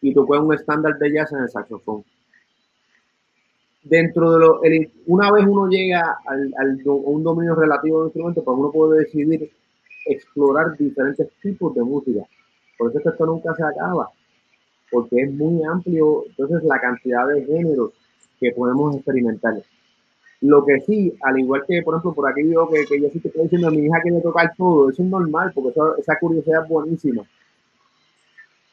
[0.00, 2.02] y tocó un estándar de jazz en el saxofón.
[3.84, 4.60] Dentro de lo,
[5.06, 9.00] una vez uno llega al, al, a un dominio relativo del instrumento, pues uno puede
[9.00, 9.50] decidir
[10.06, 12.22] explorar diferentes tipos de música.
[12.78, 14.10] Por eso es que esto nunca se acaba,
[14.90, 17.92] porque es muy amplio, entonces la cantidad de géneros
[18.40, 19.62] que podemos experimentar.
[20.40, 23.20] Lo que sí, al igual que, por ejemplo, por aquí veo que, que yo sí
[23.20, 26.18] te estoy diciendo a mi hija que quiere tocar todo, eso es normal, porque esa
[26.18, 27.24] curiosidad es buenísima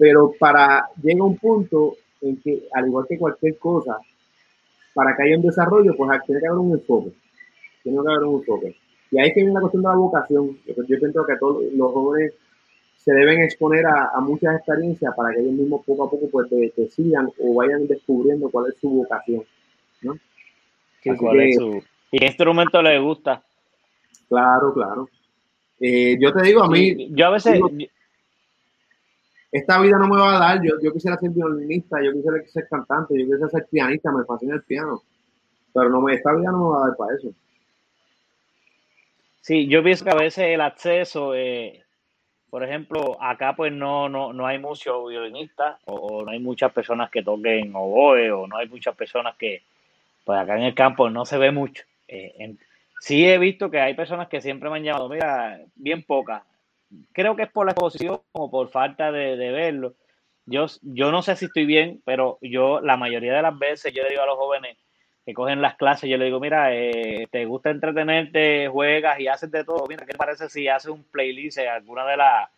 [0.02, 4.00] pero para llega un punto en que, al igual que cualquier cosa,
[4.94, 7.12] para que haya un desarrollo, pues tiene que haber un enfoque.
[7.84, 8.76] Tiene que haber un enfoque.
[9.12, 10.58] Y ahí es que viene la cuestión de la vocación.
[10.66, 12.34] Yo pienso que todos los jóvenes
[12.98, 17.30] se deben exponer a, muchas experiencias para que ellos mismos poco a poco pues decidan
[17.40, 19.44] o vayan descubriendo cuál es su vocación.
[20.02, 20.14] ¿no?
[21.04, 23.42] ¿Y qué instrumento les gusta?
[24.30, 25.10] Claro, claro.
[25.80, 27.10] Eh, yo te digo, a mí...
[27.12, 27.60] yo a veces
[29.52, 32.68] esta vida no me va a dar, yo, yo quisiera ser violinista, yo quisiera ser
[32.70, 35.02] cantante, yo quisiera ser pianista, me fascina el piano,
[35.74, 37.34] pero no me, esta vida no me va a dar para eso.
[39.42, 41.84] Sí, yo pienso que a veces el acceso, eh,
[42.50, 47.10] por ejemplo, acá pues no, no, no hay muchos violinistas o, no hay muchas personas
[47.10, 49.64] que toquen oboe o no hay muchas personas que,
[50.24, 51.84] pues acá en el campo no se ve mucho.
[52.08, 52.56] Eh,
[53.00, 56.44] sí he visto que hay personas que siempre me han llamado, mira, bien pocas.
[57.14, 59.96] Creo que es por la exposición o por falta de, verlo.
[60.46, 64.04] Yo, yo no sé si estoy bien, pero yo la mayoría de las veces yo
[64.04, 64.78] le digo a los jóvenes
[65.26, 69.52] que cogen las clases, yo le digo, mira, eh, te gusta entretenerte, juegas y haces
[69.52, 69.86] de todo.
[69.88, 72.50] Mira, ¿qué parece si haces un playlist en alguna de, las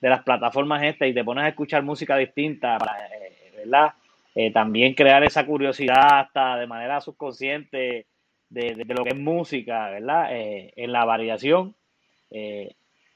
[0.00, 3.94] de las plataformas estas y te pones a escuchar música distinta, eh, ¿verdad?
[4.34, 8.06] Eh, también crear esa curiosidad hasta de manera subconsciente
[8.48, 10.28] de, lo que es música, ¿verdad?
[10.32, 11.74] Eh, en la variación.
[12.30, 12.74] Eh,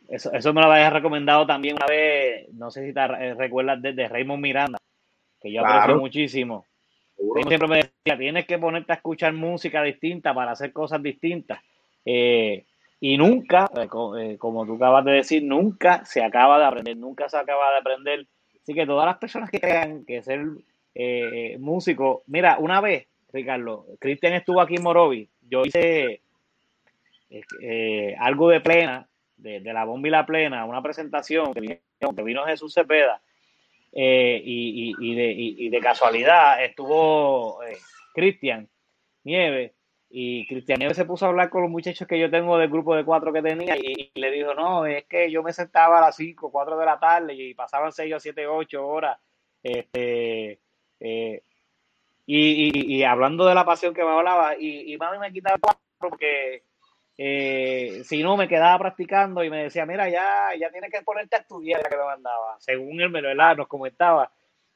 [0.09, 4.09] eso, eso me lo había recomendado también una vez, no sé si te recuerdas, de,
[4.09, 4.79] Raymond Miranda,
[5.41, 6.65] que yo aprecio muchísimo.
[7.47, 11.61] siempre me decía, tienes que ponerte a escuchar música distinta para hacer cosas distintas.
[12.05, 13.69] y nunca,
[14.39, 18.27] como tú acabas de decir, nunca se acaba de aprender, nunca se acaba de aprender.
[18.63, 20.45] Así que todas las personas que crean que ser
[21.01, 22.25] eh, músico.
[22.27, 25.29] Mira, una vez, Ricardo, Cristian estuvo aquí en Morovi.
[25.49, 26.23] Yo hice
[27.31, 29.08] eh, algo de plena,
[29.39, 31.81] de, la bomba y la plena, una presentación que
[32.23, 33.23] vino, Jesús Cepeda.
[33.93, 37.61] Eh, y, de, casualidad estuvo
[38.15, 38.69] Cristian
[39.25, 39.73] Nieves
[40.11, 42.95] y Cristian Nieves se puso a hablar con los muchachos que yo tengo del grupo
[42.95, 46.17] de cuatro que tenía y, le dijo, no, es que yo me sentaba a las
[46.17, 49.19] 5, 4 de la tarde y pasaban 6 o 7, 8 horas
[49.63, 50.61] este,
[51.01, 51.43] eh,
[52.27, 55.57] y, hablando de la pasión que me hablaba, y, y mami me quitaba
[55.99, 56.63] porque
[57.21, 61.35] eh, si no me quedaba practicando y me decía, mira, ya, ya tienes que ponerte
[61.35, 62.57] a estudiar la que me mandaba.
[62.61, 64.31] Según él lo nos comentaba.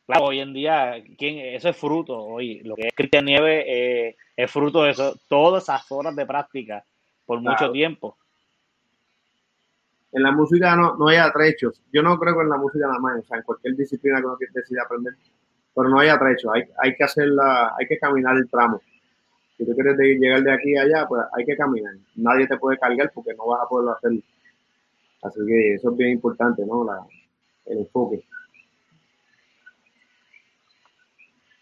[0.05, 2.19] Claro, hoy en día, ¿quién, eso es fruto.
[2.19, 6.27] Hoy, lo que es Cristian Nieves eh, es fruto de eso, todas esas horas de
[6.27, 6.85] práctica
[7.25, 8.19] por mucho tiempo.
[10.11, 11.81] En la música no, no hay atrechos.
[11.93, 14.27] Yo no creo que en la música nada más, o sea, en cualquier disciplina que
[14.27, 15.15] uno decida aprender,
[15.73, 18.81] pero no hay atrecho, hay, hay que hacerla, hay que caminar el tramo.
[19.57, 21.95] Si tú quieres llegar de aquí a allá, pues hay que caminar.
[22.17, 24.13] Nadie te puede cargar porque no vas a poderlo hacer.
[25.23, 26.87] Así que eso es bien importante, ¿no?
[27.67, 28.25] El enfoque.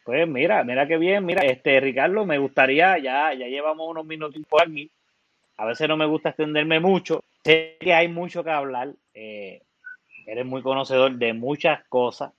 [0.04, 4.42] Pues mira, mira qué bien, mira, este Ricardo, me gustaría, ya, ya llevamos unos minutos
[4.60, 4.90] aquí,
[5.56, 9.62] a veces no me gusta extenderme mucho, sé que hay mucho que hablar, eh,
[10.26, 12.32] eres muy conocedor de muchas cosas,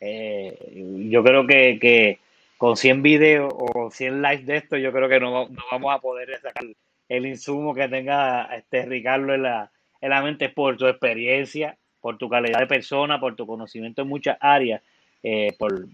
[0.00, 2.18] eh, yo creo que,
[2.62, 6.38] con 100 videos o 100 likes de esto, yo creo que no, vamos a poder
[6.40, 6.62] sacar
[7.08, 10.48] el insumo que tenga este Ricardo en la, en la mente.
[10.48, 14.80] Por tu experiencia, por tu calidad de persona, por tu conocimiento en muchas áreas,
[15.24, 15.88] eh, por,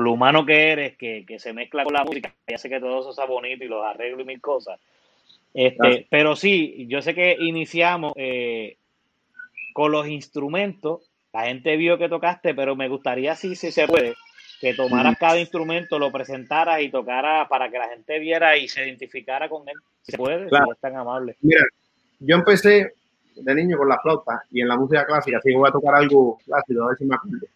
[0.00, 3.10] lo humano que eres, que, se mezcla con la música, ya sé que todo eso
[3.10, 4.80] está bonito y los arreglos y mil cosas.
[5.52, 8.78] Este, pero sí, yo sé que iniciamos eh,
[9.74, 11.02] con los instrumentos.
[11.34, 14.14] La gente vio que tocaste, pero me gustaría, si, si se puede,
[14.60, 18.86] que tomaras cada instrumento, lo presentaras y tocara para que la gente viera y se
[18.86, 19.74] identificara con él.
[20.02, 21.36] Si se puede, si es tan amable.
[21.40, 21.64] Mira,
[22.20, 22.94] yo empecé
[23.34, 25.94] de niño con la flauta y en la música clásica, así que voy a tocar
[25.94, 27.46] algo clásico, a ver si me acuerdo.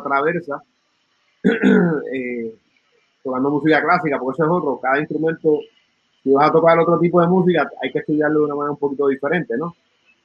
[0.00, 0.62] Traversa,
[1.42, 2.54] eh,
[3.22, 5.58] tocando música clásica, porque eso es otro, cada instrumento,
[6.22, 8.78] si vas a tocar otro tipo de música, hay que estudiarlo de una manera un
[8.78, 9.74] poquito diferente, ¿no?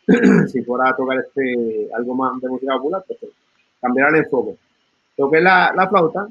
[0.48, 3.32] si fuera a tocar este, algo más de música popular, pues, pues
[3.82, 4.58] cambiar el enfoque.
[5.16, 6.28] Toqué la, la flauta,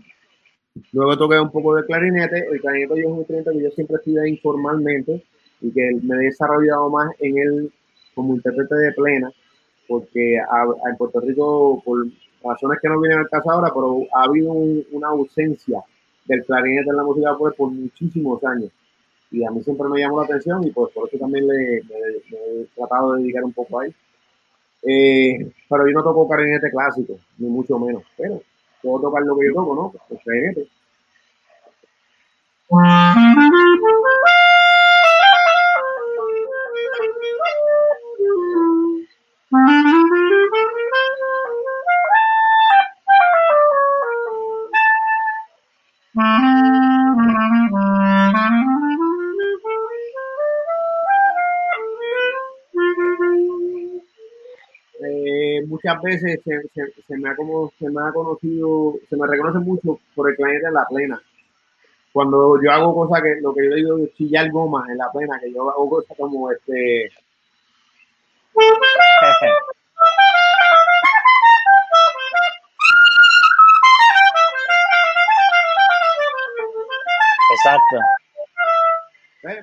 [0.93, 4.29] luego toqué un poco de clarinete, el clarinete es un instrumento que yo siempre estudié
[4.29, 5.25] informalmente
[5.61, 7.73] y que me he desarrollado más en él
[8.15, 9.31] como intérprete de plena,
[9.87, 12.07] porque en Puerto Rico, por
[12.43, 15.83] razones que no vienen al caso ahora, pero ha habido una ausencia
[16.25, 18.71] del clarinete en la música pues, por muchísimos años.
[19.31, 22.67] Y a mí siempre me llamó la atención y pues por eso también le, he
[22.75, 23.95] tratado de dedicar un poco a él.
[24.83, 28.03] Eh, pero yo no toco clarinete clásico, ni mucho menos.
[28.17, 28.41] Pero
[28.83, 29.93] puedo tocar lo que yo toco, ¿no?
[30.11, 30.69] El clarinete.
[55.87, 56.41] Muchas veces
[57.07, 60.67] se, me ha como, se me ha conocido, se me reconoce mucho por el clarinete
[60.67, 61.23] de la plena,
[62.13, 65.39] cuando yo hago cosas que lo que yo digo es chillar goma en la pena,
[65.41, 67.13] que yo hago cosas como este.
[77.59, 77.97] Exacto.
[79.43, 79.59] Pues,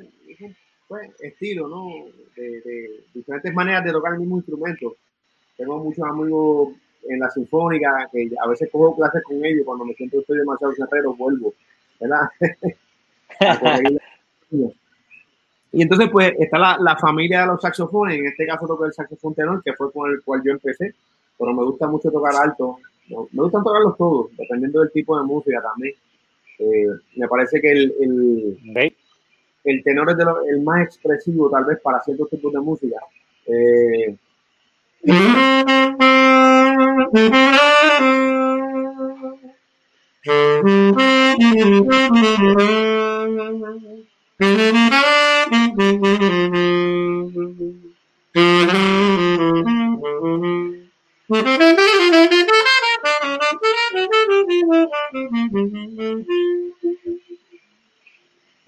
[0.87, 1.87] pues, estilo, ¿no?
[2.35, 4.95] De, diferentes maneras de tocar el mismo instrumento.
[5.57, 6.73] Tengo muchos amigos
[7.07, 10.73] en la sinfónica que a veces cojo clases con ellos cuando me siento estoy demasiado
[10.73, 11.53] cerrero, vuelvo,
[11.99, 12.29] ¿verdad?
[15.71, 18.19] y entonces, pues, está la, la, familia de los saxofones.
[18.19, 20.93] En este caso toco el saxofón tenor, que fue con el cual yo empecé.
[21.37, 22.77] Pero me gusta mucho tocar alto.
[23.09, 25.95] Me gustan tocarlos todos, dependiendo del tipo de música también.
[26.59, 28.95] Eh, me parece que el, el,
[29.63, 32.97] el tenor es de lo, el más expresivo tal vez para ciertos tipos de música.
[33.47, 34.15] Eh,
[35.05, 35.09] O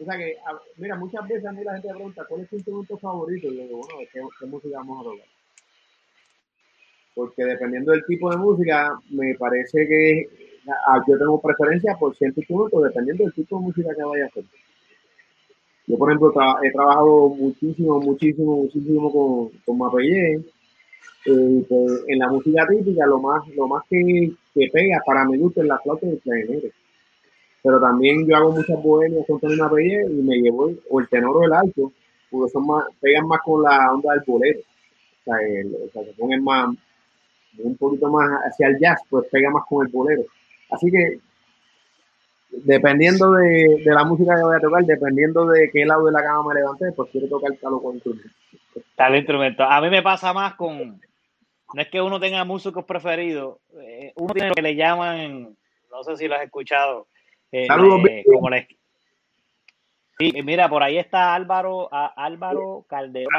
[0.05, 0.37] sea que,
[0.77, 3.47] mira, muchas veces a mí la gente pregunta, ¿cuál es tu instrumento favorito?
[3.47, 5.34] Y yo digo, bueno, ¿qué, música vamos a tocar?
[7.15, 10.29] Porque dependiendo del tipo de música, me parece que
[11.07, 14.43] yo tengo preferencia por cierto instrumento, dependiendo del tipo de música que vaya a hacer.
[15.87, 20.41] Yo, por ejemplo, he trabajado muchísimo, muchísimo, muchísimo con, con Mapellé.
[21.27, 25.37] Eh, pues, en la música típica, lo más, lo más que, que pega para mi
[25.37, 26.71] gusto es la flauta del clarinete
[27.65, 31.37] pero también yo hago muchas bohemias con Tony Mapelle y me llevo o el tenor
[31.37, 31.91] o el alto,
[32.29, 34.59] porque son más, pegan más con la onda del bolero.
[34.59, 36.75] O sea, el, se ponen más,
[37.59, 40.23] un poquito más hacia el jazz, pues pega más con el bolero.
[40.71, 41.19] Así que,
[42.51, 46.23] dependiendo de, de, la música que voy a tocar, dependiendo de qué lado de la
[46.23, 48.29] cama me levanté, pues quiero tocar tal con instrumento.
[48.95, 49.63] Tal instrumento.
[49.63, 50.99] A mí me pasa más con,
[51.73, 55.55] no es que uno tenga músicos preferidos, eh, uno tiene lo que le llaman,
[55.91, 57.07] no sé si lo has escuchado,
[57.51, 58.01] eh, Saludos,
[60.19, 63.29] mira, por ahí está Álvaro, Álvaro Calderón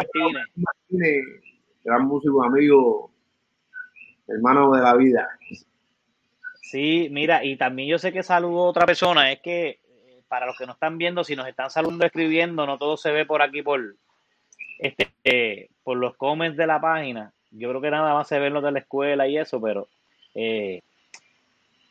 [0.57, 1.25] Martínez.
[1.85, 3.11] Gran músico, amigo,
[4.27, 5.29] hermano de la vida.
[6.63, 10.59] Sí, mira, y también yo sé que saludó otra persona, es que eh, para los
[10.59, 13.63] que nos están viendo, si nos están saludando escribiendo, no todo se ve por aquí
[13.63, 13.95] por
[14.79, 17.33] este eh, por los comments de la página.
[17.51, 19.89] Yo creo que nada más se ven los de la escuela y eso, pero
[20.35, 20.83] eh,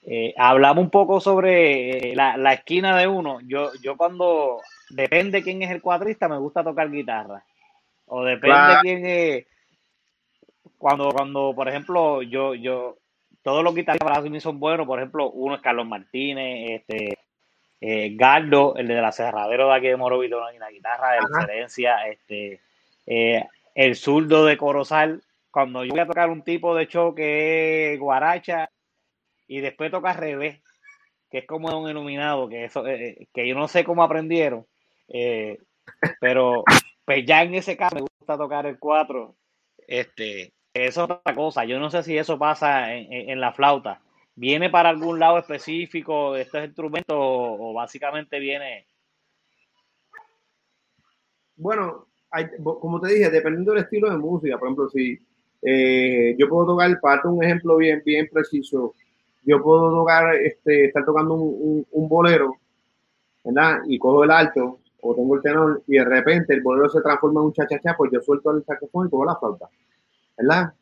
[0.07, 3.39] eh, hablamos un poco sobre eh, la, esquina de uno.
[3.41, 4.61] Yo, yo cuando
[4.91, 7.43] depende quién es el cuadrista, me gusta tocar guitarra.
[8.05, 9.45] O depende quién es.
[10.85, 12.99] Cuando, cuando, por ejemplo, yo, yo,
[13.41, 14.85] todos los guitarristas para mí son buenos.
[14.85, 17.17] Por ejemplo, uno es Carlos Martínez, este,
[17.81, 22.61] eh, Gardo, el de la cerradero de aquí de Morovito, una guitarra de excelencia, este,
[23.73, 25.23] el zurdo de Corozal.
[25.49, 28.69] Cuando yo voy a tocar un tipo de choque guaracha,
[29.47, 30.61] y después toca revés,
[31.31, 34.67] que es como un iluminado, que eso, eh, eh, que yo no sé cómo aprendieron,
[35.07, 35.57] eh,
[36.19, 36.63] pero
[37.05, 39.35] pues ya en ese caso me gusta tocar el 4,
[39.87, 44.01] este, es otra cosa, yo no sé si eso pasa en, la flauta,
[44.35, 48.85] viene para algún lado específico de estos instrumentos o, básicamente viene...
[51.55, 52.07] Bueno,
[52.81, 55.17] como te dije, dependiendo del estilo de música, por ejemplo, si
[56.37, 58.93] yo puedo tocar, para un ejemplo bien, bien preciso,
[59.43, 62.57] yo puedo tocar, este, estar tocando un, un, bolero,
[63.45, 63.79] ¿verdad?
[63.87, 67.39] Y cojo el alto o tengo el tenor y de repente el bolero se transforma
[67.39, 69.69] en un cha-cha-cha, pues yo suelto el saxofón y cojo la flauta,
[70.37, 70.73] ¿verdad?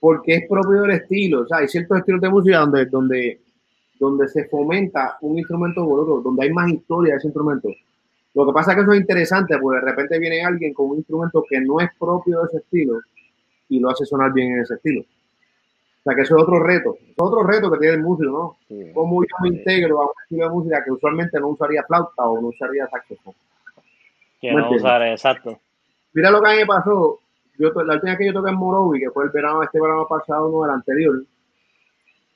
[0.00, 3.40] Porque es propio del estilo, o sea, hay ciertos estilos de música donde, donde,
[3.98, 7.68] donde se fomenta un instrumento o otro, donde hay más historia de ese instrumento.
[8.34, 10.98] Lo que pasa es que eso es interesante, porque de repente viene alguien con un
[10.98, 13.00] instrumento que no es propio de ese estilo
[13.68, 15.04] y lo hace sonar bien en ese estilo
[16.08, 18.56] sea que eso es otro reto, es otro reto que tiene el músico, ¿no?
[18.66, 18.92] Sí.
[18.94, 22.40] Cómo yo me integro a un estilo de música que usualmente no usaría flauta o
[22.40, 23.34] no usaría saxofón.
[24.40, 25.60] Que no usaré, exacto.
[26.14, 27.20] Mira lo que a mí me pasó.
[27.58, 30.06] Yo, la última vez que yo toqué en Morovi, que fue el verano, este verano
[30.08, 31.24] pasado, no el anterior,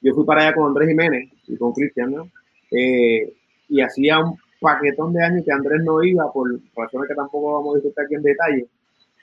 [0.01, 2.29] yo fui para allá con Andrés Jiménez y con Cristian, ¿no?
[2.73, 3.33] Eh,
[3.69, 7.75] y hacía un paquetón de años que Andrés no iba por razones que tampoco vamos
[7.75, 8.67] a discutir aquí en detalle,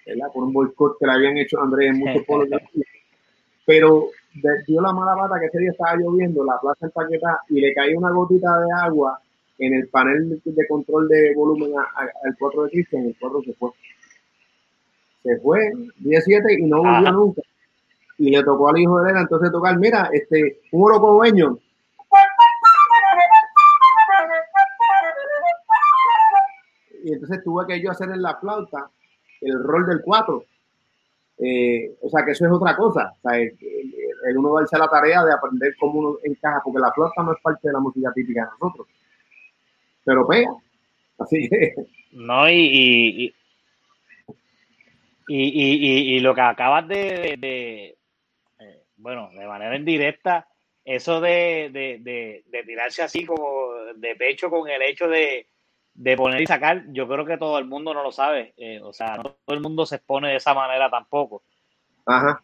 [0.05, 0.31] ¿verdad?
[0.33, 2.49] Por un boicot que le habían hecho a Andrés en muchos polos.
[3.65, 4.09] Pero
[4.67, 7.97] dio la mala pata que ese día estaba lloviendo, la plaza empaquetada y le cayó
[7.97, 9.19] una gotita de agua
[9.57, 13.71] en el panel de control de volumen al 4 de Cristian el 4 se fue.
[15.23, 17.41] Se fue, 17 y no volvió nunca.
[18.17, 21.57] Y le tocó al hijo de él entonces tocar, mira, este, un oro dueño.
[27.03, 28.89] y entonces tuve que yo hacer en la flauta
[29.41, 30.43] el rol del 4.
[31.41, 33.13] Eh, o sea, que eso es otra cosa.
[33.17, 37.23] O sea, el, uno darse la tarea de aprender cómo uno encaja, porque la flauta
[37.23, 38.87] no es parte de la música típica de nosotros.
[40.03, 40.51] Pero pega.
[41.17, 41.73] Así que.
[42.11, 43.35] No, y, y,
[45.29, 47.97] y, lo que acabas de, de,
[48.59, 50.47] eh, bueno, de manera indirecta,
[50.83, 55.47] eso de, de, tirarse así como de pecho con el hecho de,
[56.17, 58.53] poner y sacar, yo creo que todo el mundo no lo sabe.
[58.57, 61.43] Eh, o sea, no todo el mundo se expone de esa manera tampoco.
[62.05, 62.41] Ajá.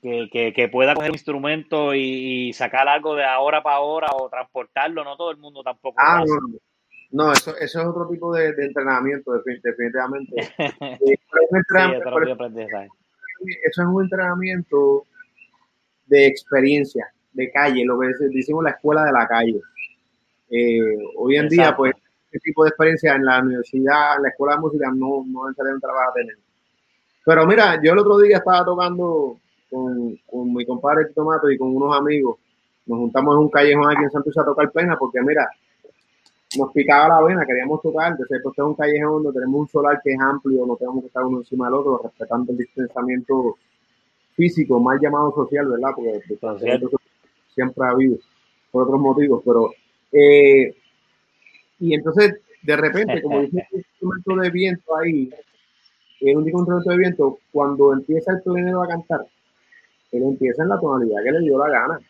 [0.00, 5.16] Que, pueda coger un instrumento y, sacar algo de ahora para ahora o transportarlo, no
[5.16, 5.96] todo el mundo tampoco.
[5.98, 6.58] Ah, no,
[7.12, 10.36] no, eso, eso es otro tipo de, entrenamiento, definitivamente.
[13.64, 15.04] eso es un entrenamiento
[16.06, 19.60] de experiencia, de calle, lo que decimos la escuela de la calle.
[20.50, 21.94] Eh, hoy en día, pues,
[22.26, 25.86] este tipo de experiencia en la universidad, en la escuela de música, no, no necesariamente
[25.86, 26.36] la vas a tener.
[27.24, 29.38] Pero mira, yo el otro día estaba tocando
[29.68, 32.38] con, con mi compadre Tomato y con unos amigos.
[32.86, 35.50] Nos juntamos en un callejón aquí en Santos a tocar pena porque, mira,
[36.56, 38.12] nos picaba la vena, queríamos tocar.
[38.12, 41.06] Entonces, pues, es un callejón donde tenemos un solar que es amplio, no tenemos que
[41.06, 43.56] estar uno encima del otro, respetando el distanciamiento
[44.34, 45.90] físico, más llamado social, ¿verdad?
[45.94, 46.22] Porque
[47.54, 48.16] siempre ha habido
[48.70, 49.72] por otros motivos, pero
[50.12, 50.74] eh,
[51.80, 55.30] y entonces de repente, como dice un instrumento de viento ahí,
[56.20, 59.26] en un instrumento de viento, cuando empieza el plenero a cantar,
[60.12, 62.00] él empieza en la tonalidad que le dio la gana.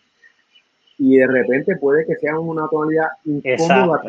[0.98, 4.02] Y de repente puede que sea una tonalidad incómoda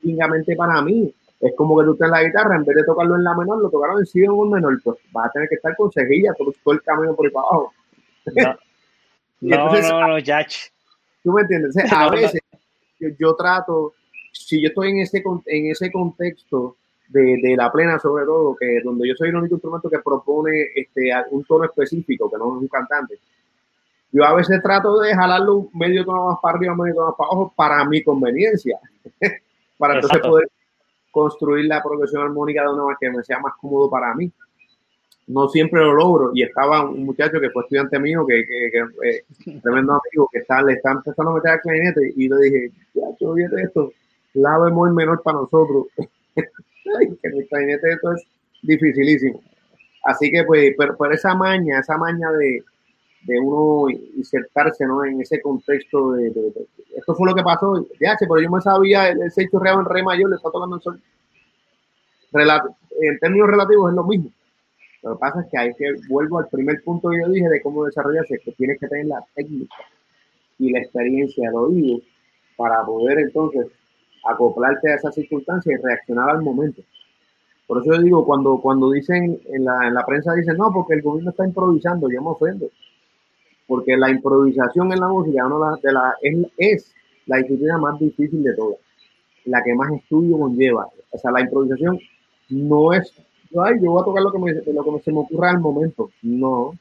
[0.00, 1.12] técnicamente para mí.
[1.40, 3.58] Es como que tú estás en la guitarra, en vez de tocarlo en la menor,
[3.58, 6.32] lo tocaron en si en un menor, pues vas a tener que estar con cejilla
[6.32, 7.72] todo, el camino por ahí para abajo.
[9.40, 10.70] No, no, no, Yach.
[11.22, 11.76] ¿Tú me entiendes?
[11.92, 12.40] a veces
[13.18, 13.92] yo, trato,
[14.32, 16.76] si yo estoy en ese, en ese contexto
[17.08, 20.68] de, de, la plena sobre todo, que donde yo soy el único instrumento que propone
[20.74, 23.18] este, un tono específico, que no es un cantante,
[24.12, 27.28] yo a veces trato de jalarlo medio tono más para arriba, medio tono más para
[27.28, 28.78] abajo, para mi conveniencia,
[29.78, 30.48] para entonces poder
[31.10, 34.30] construir la progresión armónica de una manera que me sea más cómodo para mí.
[35.28, 36.30] No siempre lo logro.
[36.34, 40.40] Y estaba un muchacho que fue estudiante mío, que, que, que eh, tremendo amigo, que
[40.40, 42.12] está, le está empezando a meter al clarinete.
[42.16, 43.92] Y le dije, yo esto,
[44.34, 45.86] la bemol menor para nosotros.
[45.96, 48.22] que el clarinete esto es
[48.62, 49.40] dificilísimo.
[50.04, 52.62] Así que, pues, pero, por esa maña, esa maña de,
[53.26, 55.04] de uno insertarse ¿no?
[55.04, 56.32] en ese contexto de,
[56.96, 59.84] esto fue lo que pasó, ya, pero yo me sabía el, el 6 real en
[59.84, 61.00] re mayor, le está tocando el sol.
[63.00, 64.30] en términos relativos es lo mismo.
[65.02, 67.60] Lo que pasa es que hay que, vuelvo al primer punto que yo dije de
[67.62, 69.76] cómo desarrollarse, que tienes que tener la técnica
[70.58, 72.00] y la experiencia de oído
[72.56, 73.66] para poder entonces
[74.24, 76.82] acoplarte a esas circunstancias y reaccionar al momento.
[77.66, 80.94] Por eso yo digo, cuando, cuando dicen, en la, en la prensa dicen, no, porque
[80.94, 82.70] el gobierno está improvisando, yo me ofendo
[83.66, 86.94] porque la improvisación en la música uno de la, es, es,
[87.26, 88.78] la disciplina más difícil de todas,
[89.44, 90.88] la que más estudio conlleva.
[91.10, 91.98] O sea, la improvisación
[92.48, 93.12] no es,
[93.64, 96.10] ay, yo voy a tocar lo que, me, lo que se me ocurra al momento.
[96.22, 96.72] No.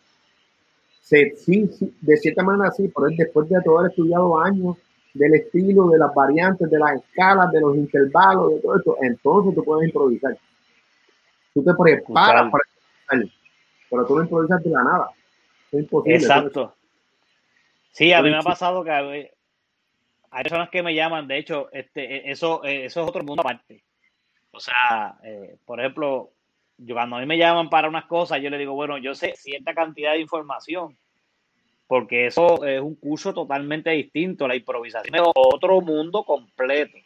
[1.02, 4.78] Se, sí, sí, de cierta manera sí, pero es después de todo haber estudiado años
[5.14, 9.56] del estilo, de las variantes, de las escalas, de los intervalos, de todo esto, entonces
[9.56, 10.38] tú puedes improvisar.
[11.54, 12.64] Tú te preparas para
[13.16, 13.40] improvisar,
[13.90, 15.10] pero tú no improvisas de la nada.
[16.06, 16.76] Exacto.
[17.92, 19.30] Sí, a mí me ha pasado que hay
[20.44, 23.84] personas que me llaman, de hecho, este, e, eso, e, eso es otro mundo aparte.
[24.52, 26.32] O sea, eh, por ejemplo,
[26.78, 29.34] yo cuando a mí me llaman para unas cosas, yo le digo, bueno, yo sé
[29.36, 30.98] cierta cantidad de información,
[31.88, 34.48] porque eso es un curso totalmente distinto.
[34.48, 36.98] La improvisación es otro mundo completo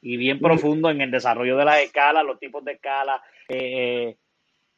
[0.00, 4.16] y bien profundo en el desarrollo de las escalas, los tipos de escalas, eh, eh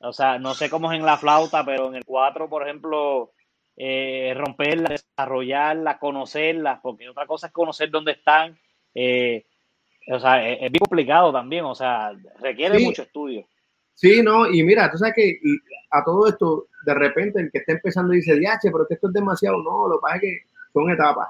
[0.01, 3.33] o sea, no sé cómo es en la flauta, pero en el 4, por ejemplo,
[3.77, 8.57] eh, romperla, desarrollarla, conocerla, porque otra cosa es conocer dónde están.
[8.95, 9.45] Eh,
[10.11, 13.47] o sea, es, bien complicado también, o sea, requiere mucho estudio.
[13.95, 15.41] Sí, no, y mira, tú sabes que
[15.91, 19.61] a todo esto, de repente el que está empezando dice, diache, pero esto es demasiado.
[19.63, 20.39] No, lo que pasa es que
[20.73, 21.29] son etapas.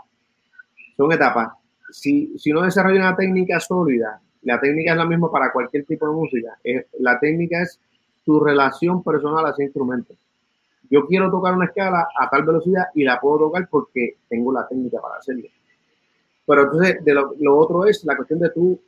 [0.96, 1.48] Son etapas.
[1.90, 6.06] Si, si uno desarrolla una técnica sólida, la técnica es la misma para cualquier tipo
[6.06, 6.58] de música.
[7.00, 7.80] la técnica es
[8.28, 10.12] tu relación personal a ese instrumento.
[10.90, 14.68] Yo quiero tocar una escala a tal velocidad y la puedo tocar porque tengo la
[14.68, 15.48] técnica para hacerlo.
[16.46, 18.78] Pero entonces, de lo, otro es la cuestión de tú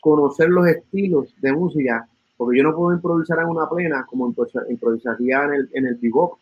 [0.00, 2.08] conocer los estilos de música,
[2.38, 4.32] porque yo no puedo improvisar en una plena como
[4.70, 6.38] improvisaría en el, en el bebop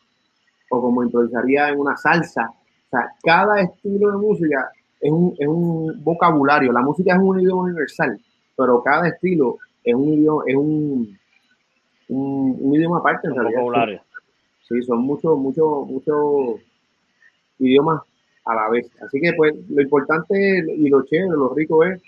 [0.70, 2.52] o como improvisaría en una salsa.
[2.52, 4.70] O sea, cada estilo de música
[5.00, 6.70] es un, es un vocabulario.
[6.70, 8.16] La música es un idioma universal
[8.56, 11.18] pero cada estilo es un idioma, es un,
[12.08, 14.02] un, idioma aparte en realidad.
[14.68, 16.60] Sí, son muchos, muchos, muchos
[17.58, 18.02] idiomas
[18.44, 18.90] a la vez.
[19.02, 22.02] Así que pues lo importante y lo chévere, lo rico es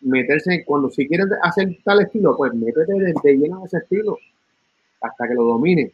[0.00, 4.18] meterse, cuando si quieres hacer tal estilo, pues métete de, lleno de ese estilo
[5.00, 5.92] hasta que lo domine.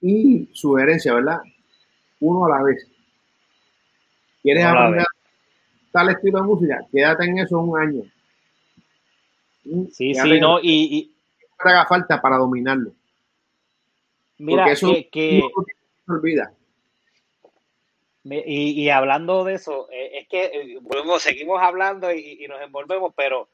[0.00, 1.40] Y sugerencia, ¿verdad?
[2.20, 2.86] Uno a la vez.
[4.42, 5.06] ¿Quieres aprender
[5.90, 6.80] tal estilo de música?
[6.92, 8.02] Quédate en eso un año.
[9.92, 11.10] Sí, sí, no, y,
[11.64, 11.68] y...
[11.68, 12.92] haga falta para dominarlo.
[14.38, 15.42] Mira, eso que,
[16.04, 16.52] se olvida.
[18.24, 20.80] Y, hablando de eso, eh, es que eh,
[21.20, 23.48] seguimos hablando y, nos envolvemos, pero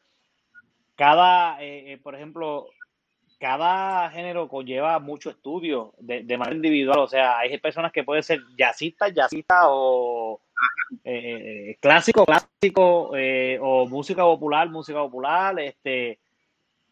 [0.97, 2.69] cada, eh, por ejemplo,
[3.39, 7.01] cada género conlleva mucho estudio de, manera individual.
[7.01, 10.41] O sea, hay personas que pueden ser jazzistas, jazzistas o
[11.81, 13.13] clásico, clásico,
[13.61, 16.22] o música popular, música popular, este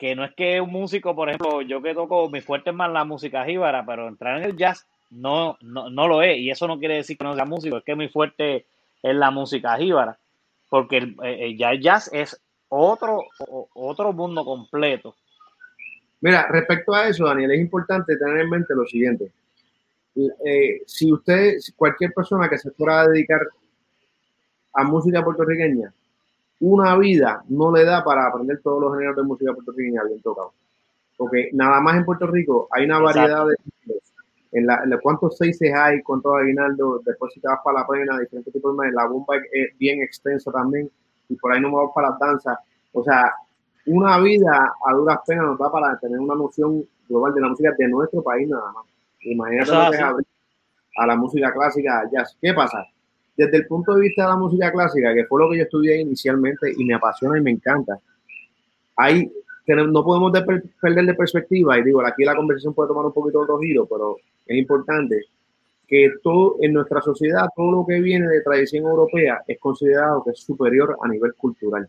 [0.00, 2.90] que no es que un músico, por ejemplo, yo que toco, mi fuerte es más
[2.90, 6.38] la música jíbara, pero entrar en el jazz no, no, no lo es.
[6.38, 8.64] Y eso no quiere decir que no sea músico, es que muy fuerte
[9.02, 10.18] es la música jíbara.
[10.70, 12.40] Porque el, eh, el jazz es
[12.70, 13.24] otro,
[13.74, 15.14] otro mundo completo.
[16.22, 19.30] Mira, respecto a eso, Daniel, es importante tener en mente lo siguiente.
[20.16, 23.40] Eh, si usted, cualquier persona que se fuera a dedicar
[24.72, 25.92] a música puertorriqueña,
[26.60, 30.52] una vida no le da para aprender todos los géneros de música puertorriqueña bien tocado.
[31.16, 33.56] Porque nada más en Puerto Rico hay una variedad de
[34.52, 38.52] en, la, cuántos seises hay, cuántos aguinaldo, después si te vas para la pena, diferentes
[38.52, 40.90] tipos de la bomba es bien extensa también,
[41.28, 42.58] y por ahí no vamos para la danza.
[42.92, 43.32] O sea,
[43.86, 47.72] una vida a duras penas nos da para tener una noción global de la música
[47.78, 48.86] de nuestro país nada más.
[49.20, 50.26] Imagínate lo que es
[50.96, 52.36] a la música clásica, jazz.
[52.40, 52.84] ¿Qué pasa?
[53.40, 55.98] Desde el punto de vista de la música clásica, que fue lo que yo estudié
[55.98, 57.98] inicialmente y me apasiona y me encanta,
[58.96, 59.32] hay
[59.66, 60.30] no podemos
[60.78, 64.16] perder de perspectiva, y digo, aquí la conversación puede tomar un poquito otro giro, pero
[64.44, 65.24] es importante
[65.86, 70.32] que todo en nuestra sociedad, todo lo que viene de tradición europea es considerado que
[70.32, 71.88] es superior a nivel cultural.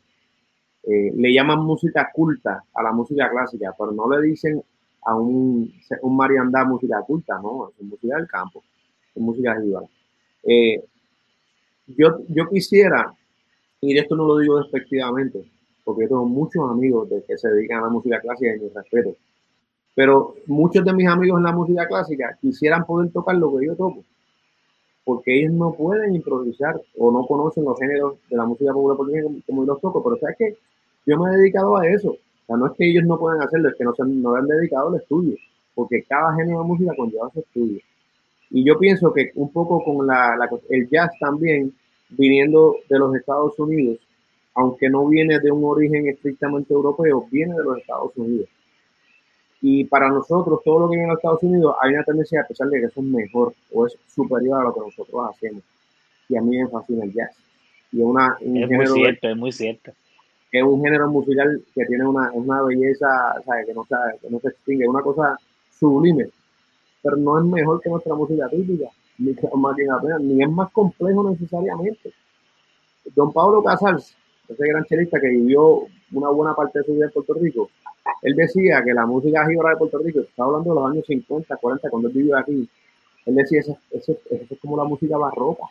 [0.84, 4.64] Eh, le llaman música culta a la música clásica, pero no le dicen
[5.04, 5.70] a un,
[6.02, 8.64] un mariandá música culta, no, es música del campo,
[9.14, 9.88] es música jíbara.
[10.44, 10.82] Eh,
[11.98, 13.14] yo, yo quisiera,
[13.80, 15.44] y esto no lo digo despectivamente,
[15.84, 18.70] porque yo tengo muchos amigos de que se dedican a la música clásica y mi
[18.70, 19.16] respeto.
[19.96, 23.76] Pero muchos de mis amigos en la música clásica quisieran poder tocar lo que yo
[23.76, 24.04] toco,
[25.04, 29.66] porque ellos no pueden improvisar o no conocen los géneros de la música popular como,
[29.66, 30.58] yo los toco, pero sabes que
[31.06, 32.12] yo me he dedicado a eso.
[32.12, 34.48] O sea, no es que ellos no puedan hacerlo, es que no se no han
[34.48, 35.36] dedicado al estudio,
[35.76, 37.80] porque cada género de música conlleva su estudio.
[38.52, 40.38] Y yo pienso que un poco con la,
[40.70, 41.74] el jazz también,
[42.12, 44.00] viniendo de los Estados Unidos,
[44.54, 48.50] aunque no viene de un origen estrictamente europeo, viene de los Estados Unidos.
[49.62, 52.48] Y para nosotros, todo lo que viene de los Estados Unidos, hay una tendencia a
[52.48, 55.64] pesar de que eso es mejor o es superior a lo que nosotros hacemos.
[56.28, 57.32] Y a mí me fascina el jazz.
[57.92, 59.92] Y es, una, un es muy cierto, es muy cierto.
[60.52, 63.08] Es un género musical que tiene una, una belleza
[63.66, 65.38] Que, no, que no se extingue, una cosa
[65.80, 66.28] sublime.
[67.04, 68.90] Pero no es mejor que nuestra música típica,
[69.22, 72.14] ni, ni es más complejo necesariamente.
[73.16, 74.16] Don Pablo Casals
[74.52, 77.70] ese gran chelista que vivió una buena parte de su vida en Puerto Rico,
[78.22, 81.56] él decía que la música jíbara de Puerto Rico, estaba hablando de los años 50,
[81.56, 82.68] 40, cuando él vivió aquí,
[83.26, 85.64] él decía, eso, eso, es como la música barroca.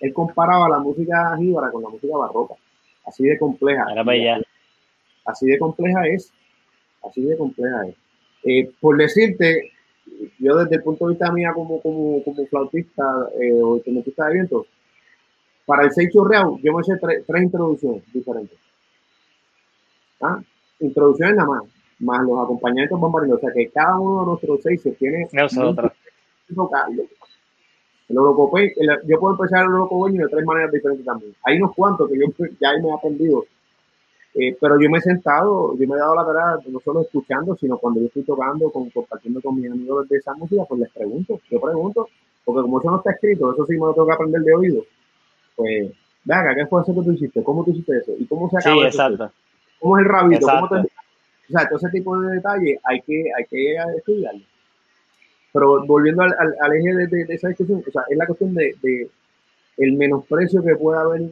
[0.00, 2.54] Él comparaba la música jíbara con la música barroca,
[3.06, 3.86] así de compleja.
[5.24, 6.32] Así de compleja es,
[7.02, 7.96] así de compleja es.
[8.44, 9.72] Eh, por decirte,
[10.38, 13.02] yo desde el punto de vista mía como, como, como flautista
[13.40, 14.66] eh, o instrumentista de viento,
[15.64, 18.58] para el seis chorreado, yo me hice tres, introducciones diferentes.
[20.20, 20.40] ¿Ah?
[20.80, 21.62] Introducciones nada más,
[21.98, 23.38] más los acompañamientos bombardieros.
[23.38, 25.28] O sea que cada uno de nuestros seis se tiene.
[28.08, 28.72] El orocope,
[29.06, 31.34] yo puedo empezar el orocopeño de tres maneras diferentes también.
[31.42, 32.26] Hay unos cuantos que yo
[32.60, 33.44] ya me he aprendido.
[34.38, 37.56] Eh, pero yo me he sentado, yo me he dado la verdad, no solo escuchando,
[37.56, 40.90] sino cuando yo estoy tocando, con, compartiendo con mis amigos de esa música, pues les
[40.90, 42.08] pregunto, yo pregunto,
[42.44, 44.82] porque como eso no está escrito, eso sí me lo tengo que aprender de oído
[45.56, 45.90] pues,
[46.24, 47.42] venga, ¿qué fue eso que tú hiciste?
[47.42, 48.12] ¿Cómo tú hiciste eso?
[48.18, 49.32] ¿Y cómo se acabó sí, exacto.
[49.80, 50.46] ¿Cómo es el rabito?
[50.46, 50.76] ¿Cómo te...
[50.76, 54.42] O sea, todo ese tipo de detalles hay que, hay que estudiarlo.
[55.52, 58.74] Pero volviendo al, al, eje de, de, esa discusión, o sea, es la cuestión de,
[58.82, 59.08] de
[59.78, 61.30] el menosprecio que puede haber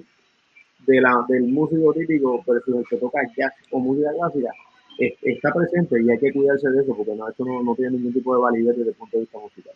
[0.87, 4.51] de la, del músico típico versus el que toca jazz o música clásica
[4.99, 8.12] está presente y hay que cuidarse de eso porque no, esto no, no tiene ningún
[8.12, 9.74] tipo de validez desde el punto de vista musical.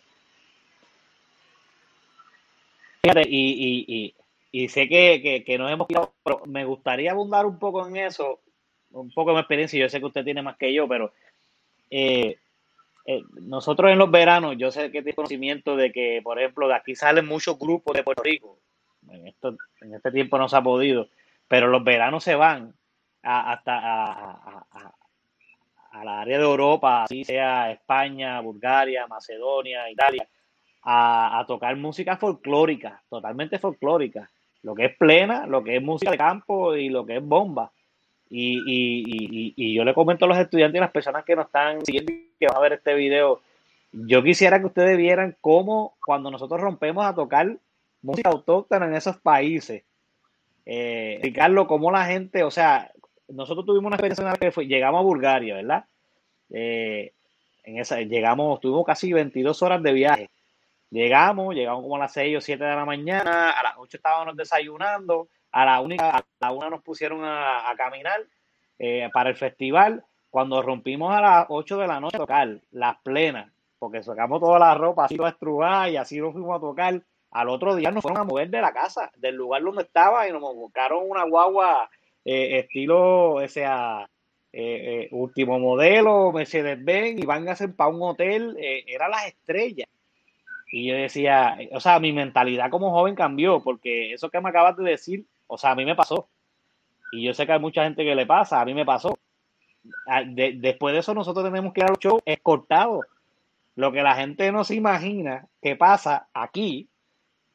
[3.01, 4.13] Fíjate, y, y,
[4.51, 8.39] y, sé que, que, nos hemos pero me gustaría abundar un poco en eso,
[8.91, 11.13] un poco de experiencia, yo sé que usted tiene más que yo, pero
[11.89, 12.37] eh,
[13.05, 16.75] eh, nosotros en los veranos, yo sé que tiene conocimiento de que, por ejemplo, de
[16.75, 18.57] aquí salen muchos grupos de Puerto Rico.
[19.11, 21.07] En, esto, en este tiempo no se ha podido,
[21.47, 22.73] pero los veranos se van
[23.23, 24.93] hasta a,
[26.03, 30.27] la área de Europa, así sea España, Bulgaria, Macedonia, Italia,
[30.83, 34.29] a, tocar música folclórica, totalmente folclórica,
[34.63, 37.71] lo que es plena, lo que es música de campo y lo que es bomba.
[38.29, 41.47] Y, y, y, yo le comento a los estudiantes y a las personas que nos
[41.47, 43.41] están siguiendo y que van a ver este video,
[43.91, 47.57] yo quisiera que ustedes vieran cómo cuando nosotros rompemos a tocar
[48.01, 49.83] música autóctona en esos países,
[50.65, 52.91] eh, Ricardo, cómo la gente, o sea,
[53.27, 55.85] nosotros tuvimos una experiencia que fue, llegamos a Bulgaria, ¿verdad?
[56.51, 57.13] Eh,
[57.63, 60.29] en esa, llegamos, tuvimos casi 22 horas de viaje.
[60.91, 64.35] Llegamos, llegamos como a las 6 o 7 de la mañana, a las 8 estábamos
[64.35, 68.21] desayunando, a la, única, a la una nos pusieron a, caminar
[68.79, 70.03] eh, para el festival.
[70.29, 74.59] Cuando rompimos a las 8 de la noche a tocar, las plenas, porque sacamos toda
[74.59, 77.01] la ropa así estrujada y así nos fuimos a tocar.
[77.31, 80.31] Al otro día nos fueron a mover de la casa, del lugar donde estaba, y
[80.31, 81.89] nos buscaron una guagua
[82.25, 84.09] eh, estilo, o sea,
[84.51, 89.87] eh, último modelo, Mercedes-Benz, y van a hacer para un hotel, era las estrellas.
[90.71, 94.77] Y yo decía, o sea, mi mentalidad como joven cambió, porque eso que me acabas
[94.77, 96.29] de decir, o sea, a mí me pasó.
[97.11, 99.17] Y yo sé que hay mucha gente que le pasa, a mí me pasó.
[100.05, 103.05] Ah, después de eso nosotros tenemos que ir a los shows escoltados.
[103.75, 106.89] Lo que la gente no se imagina que pasa aquí,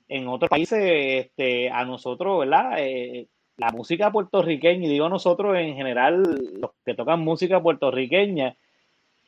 [0.09, 2.75] en otros países, este, a nosotros, ¿verdad?
[2.79, 6.23] Eh, la música puertorriqueña, y digo nosotros en general,
[6.61, 8.57] los que tocan música puertorriqueña,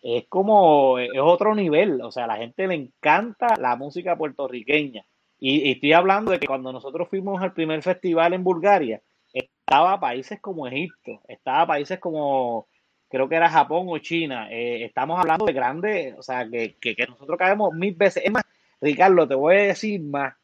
[0.03, 5.05] es como, es otro nivel, o sea, a la gente le encanta la música puertorriqueña.
[5.39, 9.03] Y, estoy hablando de que cuando nosotros fuimos al primer festival en Bulgaria,
[9.33, 12.69] estaba países como Egipto, estaba países como,
[13.09, 17.07] creo que era Japón o China, eh, estamos hablando de grandes, o sea, que, que,
[17.09, 18.25] nosotros caemos mil veces.
[18.25, 18.45] Es más,
[18.81, 20.35] Ricardo, te voy a decir más.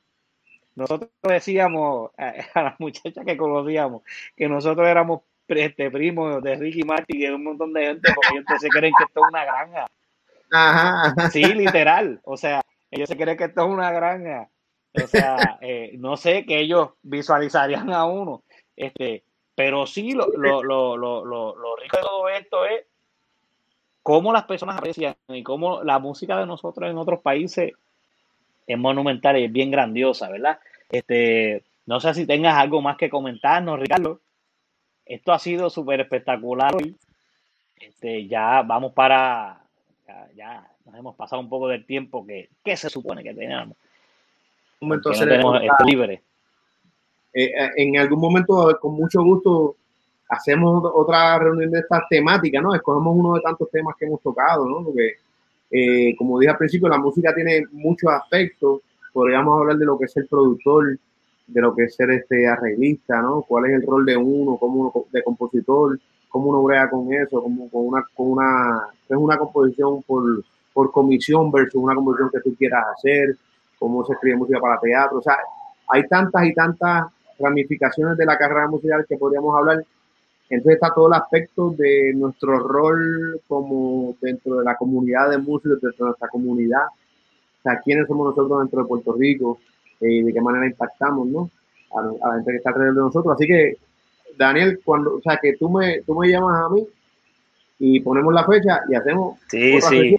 [0.74, 4.02] Nosotros decíamos a, las muchachas que conocíamos
[4.36, 8.38] que nosotros éramos este primo de Ricky Martin y de un montón de gente, porque
[8.38, 9.86] ellos se creen que esto es una granja.
[10.50, 11.30] Ajá.
[11.30, 12.20] Sí, literal.
[12.24, 14.48] O sea, ellos se creen que esto es una granja.
[14.94, 18.44] O sea, eh, no sé que ellos visualizarían a uno.
[18.76, 22.84] Este, pero sí, lo, lo, lo, lo, rico de todo esto es
[24.02, 27.72] cómo las personas aprecian y cómo la música de nosotros en otros países
[28.66, 30.58] es monumental y es bien grandiosa, ¿verdad?
[30.90, 34.20] Este, no sé si tengas algo más que comentarnos, Ricardo.
[35.04, 36.96] Esto ha sido súper espectacular hoy.
[37.78, 39.60] Este, ya vamos para,
[40.36, 43.76] ya, nos hemos pasado un poco del tiempo que, se supone que teníamos.
[44.80, 46.22] Un momento tenemos libre.
[47.34, 49.76] Eh, eh, en algún momento, con mucho gusto,
[50.28, 52.74] hacemos otra reunión de estas temáticas, ¿no?
[52.74, 54.84] Escogemos uno de tantos temas que hemos tocado, ¿no?
[54.84, 55.16] Porque,
[55.72, 58.82] eh, como dije al principio, la música tiene muchos aspectos.
[59.12, 60.98] Podríamos hablar de lo que es el productor,
[61.46, 63.42] de lo que es ser este arreglista, ¿no?
[63.42, 65.98] ¿Cuál es el rol de uno, como uno de compositor,
[66.28, 70.92] cómo uno brega con eso, como con una, con una, es una composición por, por
[70.92, 73.36] comisión versus una composición que tú quieras hacer,
[73.78, 75.38] cómo se escribe música para teatro, o sea,
[75.88, 77.06] hay tantas y tantas
[77.38, 79.84] ramificaciones de la carrera musical que podríamos hablar.
[80.52, 85.80] Entonces está todo el aspecto de nuestro rol como dentro de la comunidad de músicos,
[85.80, 89.58] dentro de nuestra comunidad, o sea, quiénes somos nosotros dentro de Puerto Rico,
[90.02, 91.50] y de qué manera impactamos, ¿no?
[91.94, 93.34] A, la gente que está alrededor de nosotros.
[93.34, 93.78] Así que,
[94.36, 96.86] Daniel, cuando, o sea, que tú me, tú me llamas a mí
[97.78, 100.18] y ponemos la fecha y hacemos sí, sí.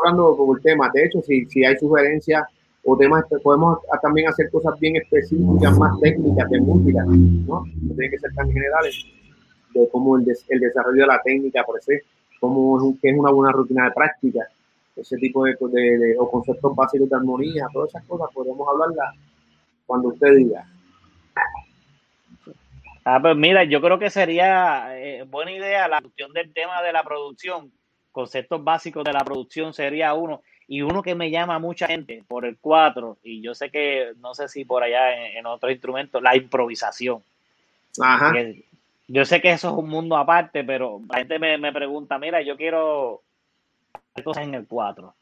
[0.00, 0.90] hablando con el tema.
[0.92, 2.42] De hecho, si, si hay sugerencias
[2.82, 7.64] o temas, podemos también hacer cosas bien específicas, más técnicas de música, ¿no?
[7.64, 9.06] No tiene que ser tan generales,
[9.72, 12.06] de cómo el, el desarrollo de la técnica, por ejemplo,
[12.40, 14.48] cómo es, que es una buena rutina de práctica
[15.00, 19.14] ese tipo de, de, o conceptos básicos de armonía, todas esas cosas podemos hablarlas
[19.86, 20.66] cuando usted diga.
[23.04, 26.92] Ah, pues mira, yo creo que sería eh, buena idea la cuestión del tema de
[26.92, 27.72] la producción,
[28.12, 32.22] conceptos básicos de la producción sería uno, y uno que me llama a mucha gente
[32.28, 36.22] por el cuatro, y yo sé que, no sé si por allá en, otros instrumentos,
[36.22, 37.22] la improvisación.
[38.00, 38.32] Ajá.
[39.12, 42.42] Yo sé que eso es un mundo aparte, pero la gente me, me pregunta, mira,
[42.42, 43.22] yo quiero
[44.22, 45.12] cosas en el 4.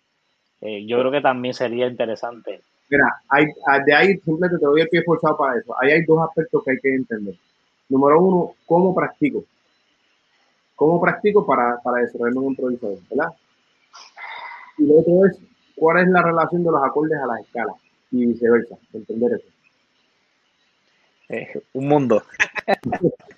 [0.61, 2.61] Eh, yo creo que también sería interesante.
[2.91, 3.47] Mira, hay,
[3.87, 5.75] de ahí simplemente te doy el pie forzado para eso.
[5.81, 7.35] Ahí hay dos aspectos que hay que entender.
[7.89, 9.45] Número uno, ¿cómo practico?
[10.77, 12.99] ¿Cómo practico para, para desarrollarme un improvisador?
[13.09, 13.33] ¿Verdad?
[14.77, 15.41] Y lo otro es,
[15.77, 17.77] ¿cuál es la relación de los acordes a las escalas?
[18.11, 19.49] Y viceversa, entender eso.
[21.31, 22.23] Eh, un mundo.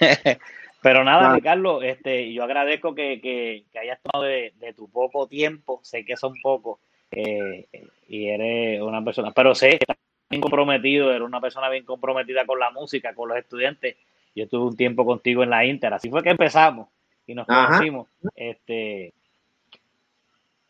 [0.82, 6.04] Pero nada, Ricardo, este, yo agradezco que, que, hayas tomado de, tu poco tiempo, sé
[6.04, 6.78] que son pocos,
[7.10, 7.66] eh,
[8.08, 9.96] y eres una persona, pero sé que estás
[10.30, 13.96] bien comprometido, eres una persona bien comprometida con la música, con los estudiantes.
[14.34, 16.88] Yo estuve un tiempo contigo en la Inter, así fue que empezamos
[17.26, 18.08] y nos conocimos.
[18.36, 19.12] Este,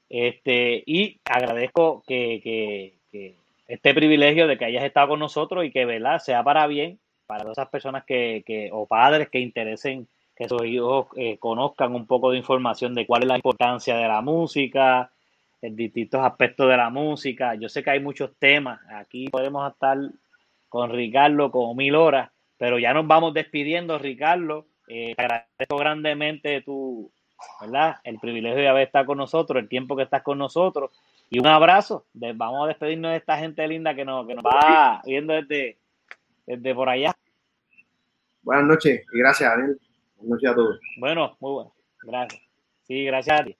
[0.09, 3.35] este, y agradezco que, que, que,
[3.69, 6.21] este privilegio de que hayas estado con nosotros y que ¿verdad?
[6.21, 10.65] sea para bien para todas esas personas que, que o padres que interesen que sus
[10.65, 15.11] hijos eh, conozcan un poco de información de cuál es la importancia de la música,
[15.63, 17.55] en distintos aspectos de la música.
[17.55, 18.79] Yo sé que hay muchos temas.
[18.91, 19.97] Aquí podemos estar
[20.69, 24.67] con Ricardo como mil horas, pero ya nos vamos despidiendo, Ricardo.
[24.89, 27.11] Eh, agradezco grandemente tu,
[27.63, 27.97] ¿verdad?
[28.05, 30.91] El privilegio de haber estado con nosotros, el tiempo que estás con nosotros.
[31.31, 32.05] Y un abrazo.
[32.13, 35.79] vamos a despedirnos de esta gente linda que nos, que nos va viendo desde,
[36.47, 37.15] desde por allá.
[38.43, 39.81] Buenas noches y gracias, Daniel.
[40.17, 40.81] Buenas noches a todos.
[40.99, 41.73] Bueno, muy bueno.
[42.03, 42.43] Gracias.
[42.87, 43.57] Sí, gracias a ti.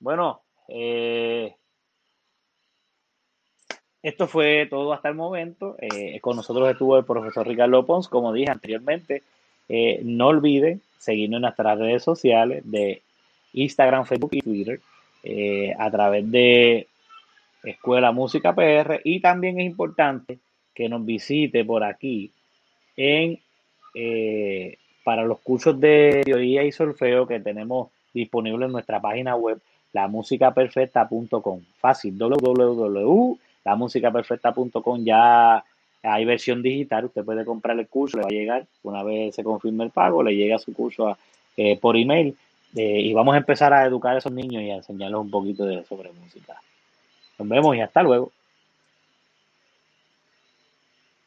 [0.00, 1.54] Bueno, eh,
[4.02, 5.76] esto fue todo hasta el momento.
[5.78, 9.22] Eh, con nosotros estuvo el profesor Ricardo Pons, como dije anteriormente.
[9.68, 13.02] Eh, no olviden seguirnos en nuestras redes sociales de
[13.52, 14.80] Instagram, Facebook y Twitter
[15.78, 16.86] a través de
[17.64, 20.38] Escuela Música PR y también es importante
[20.74, 22.32] que nos visite por aquí
[22.96, 23.38] en
[23.94, 29.60] eh, para los cursos de teoría y solfeo que tenemos disponibles en nuestra página web
[29.92, 35.62] lamusicaperfecta.com fácil www.lamusicaperfecta.com ya
[36.02, 38.66] hay versión digital usted puede comprar el curso le va a llegar.
[38.82, 41.16] Una vez se confirme el pago le llega su curso
[41.56, 42.36] eh, por email.
[42.76, 45.64] Eh, y vamos a empezar a educar a esos niños y a enseñarles un poquito
[45.64, 46.60] de sobre música
[47.38, 48.32] nos vemos y hasta luego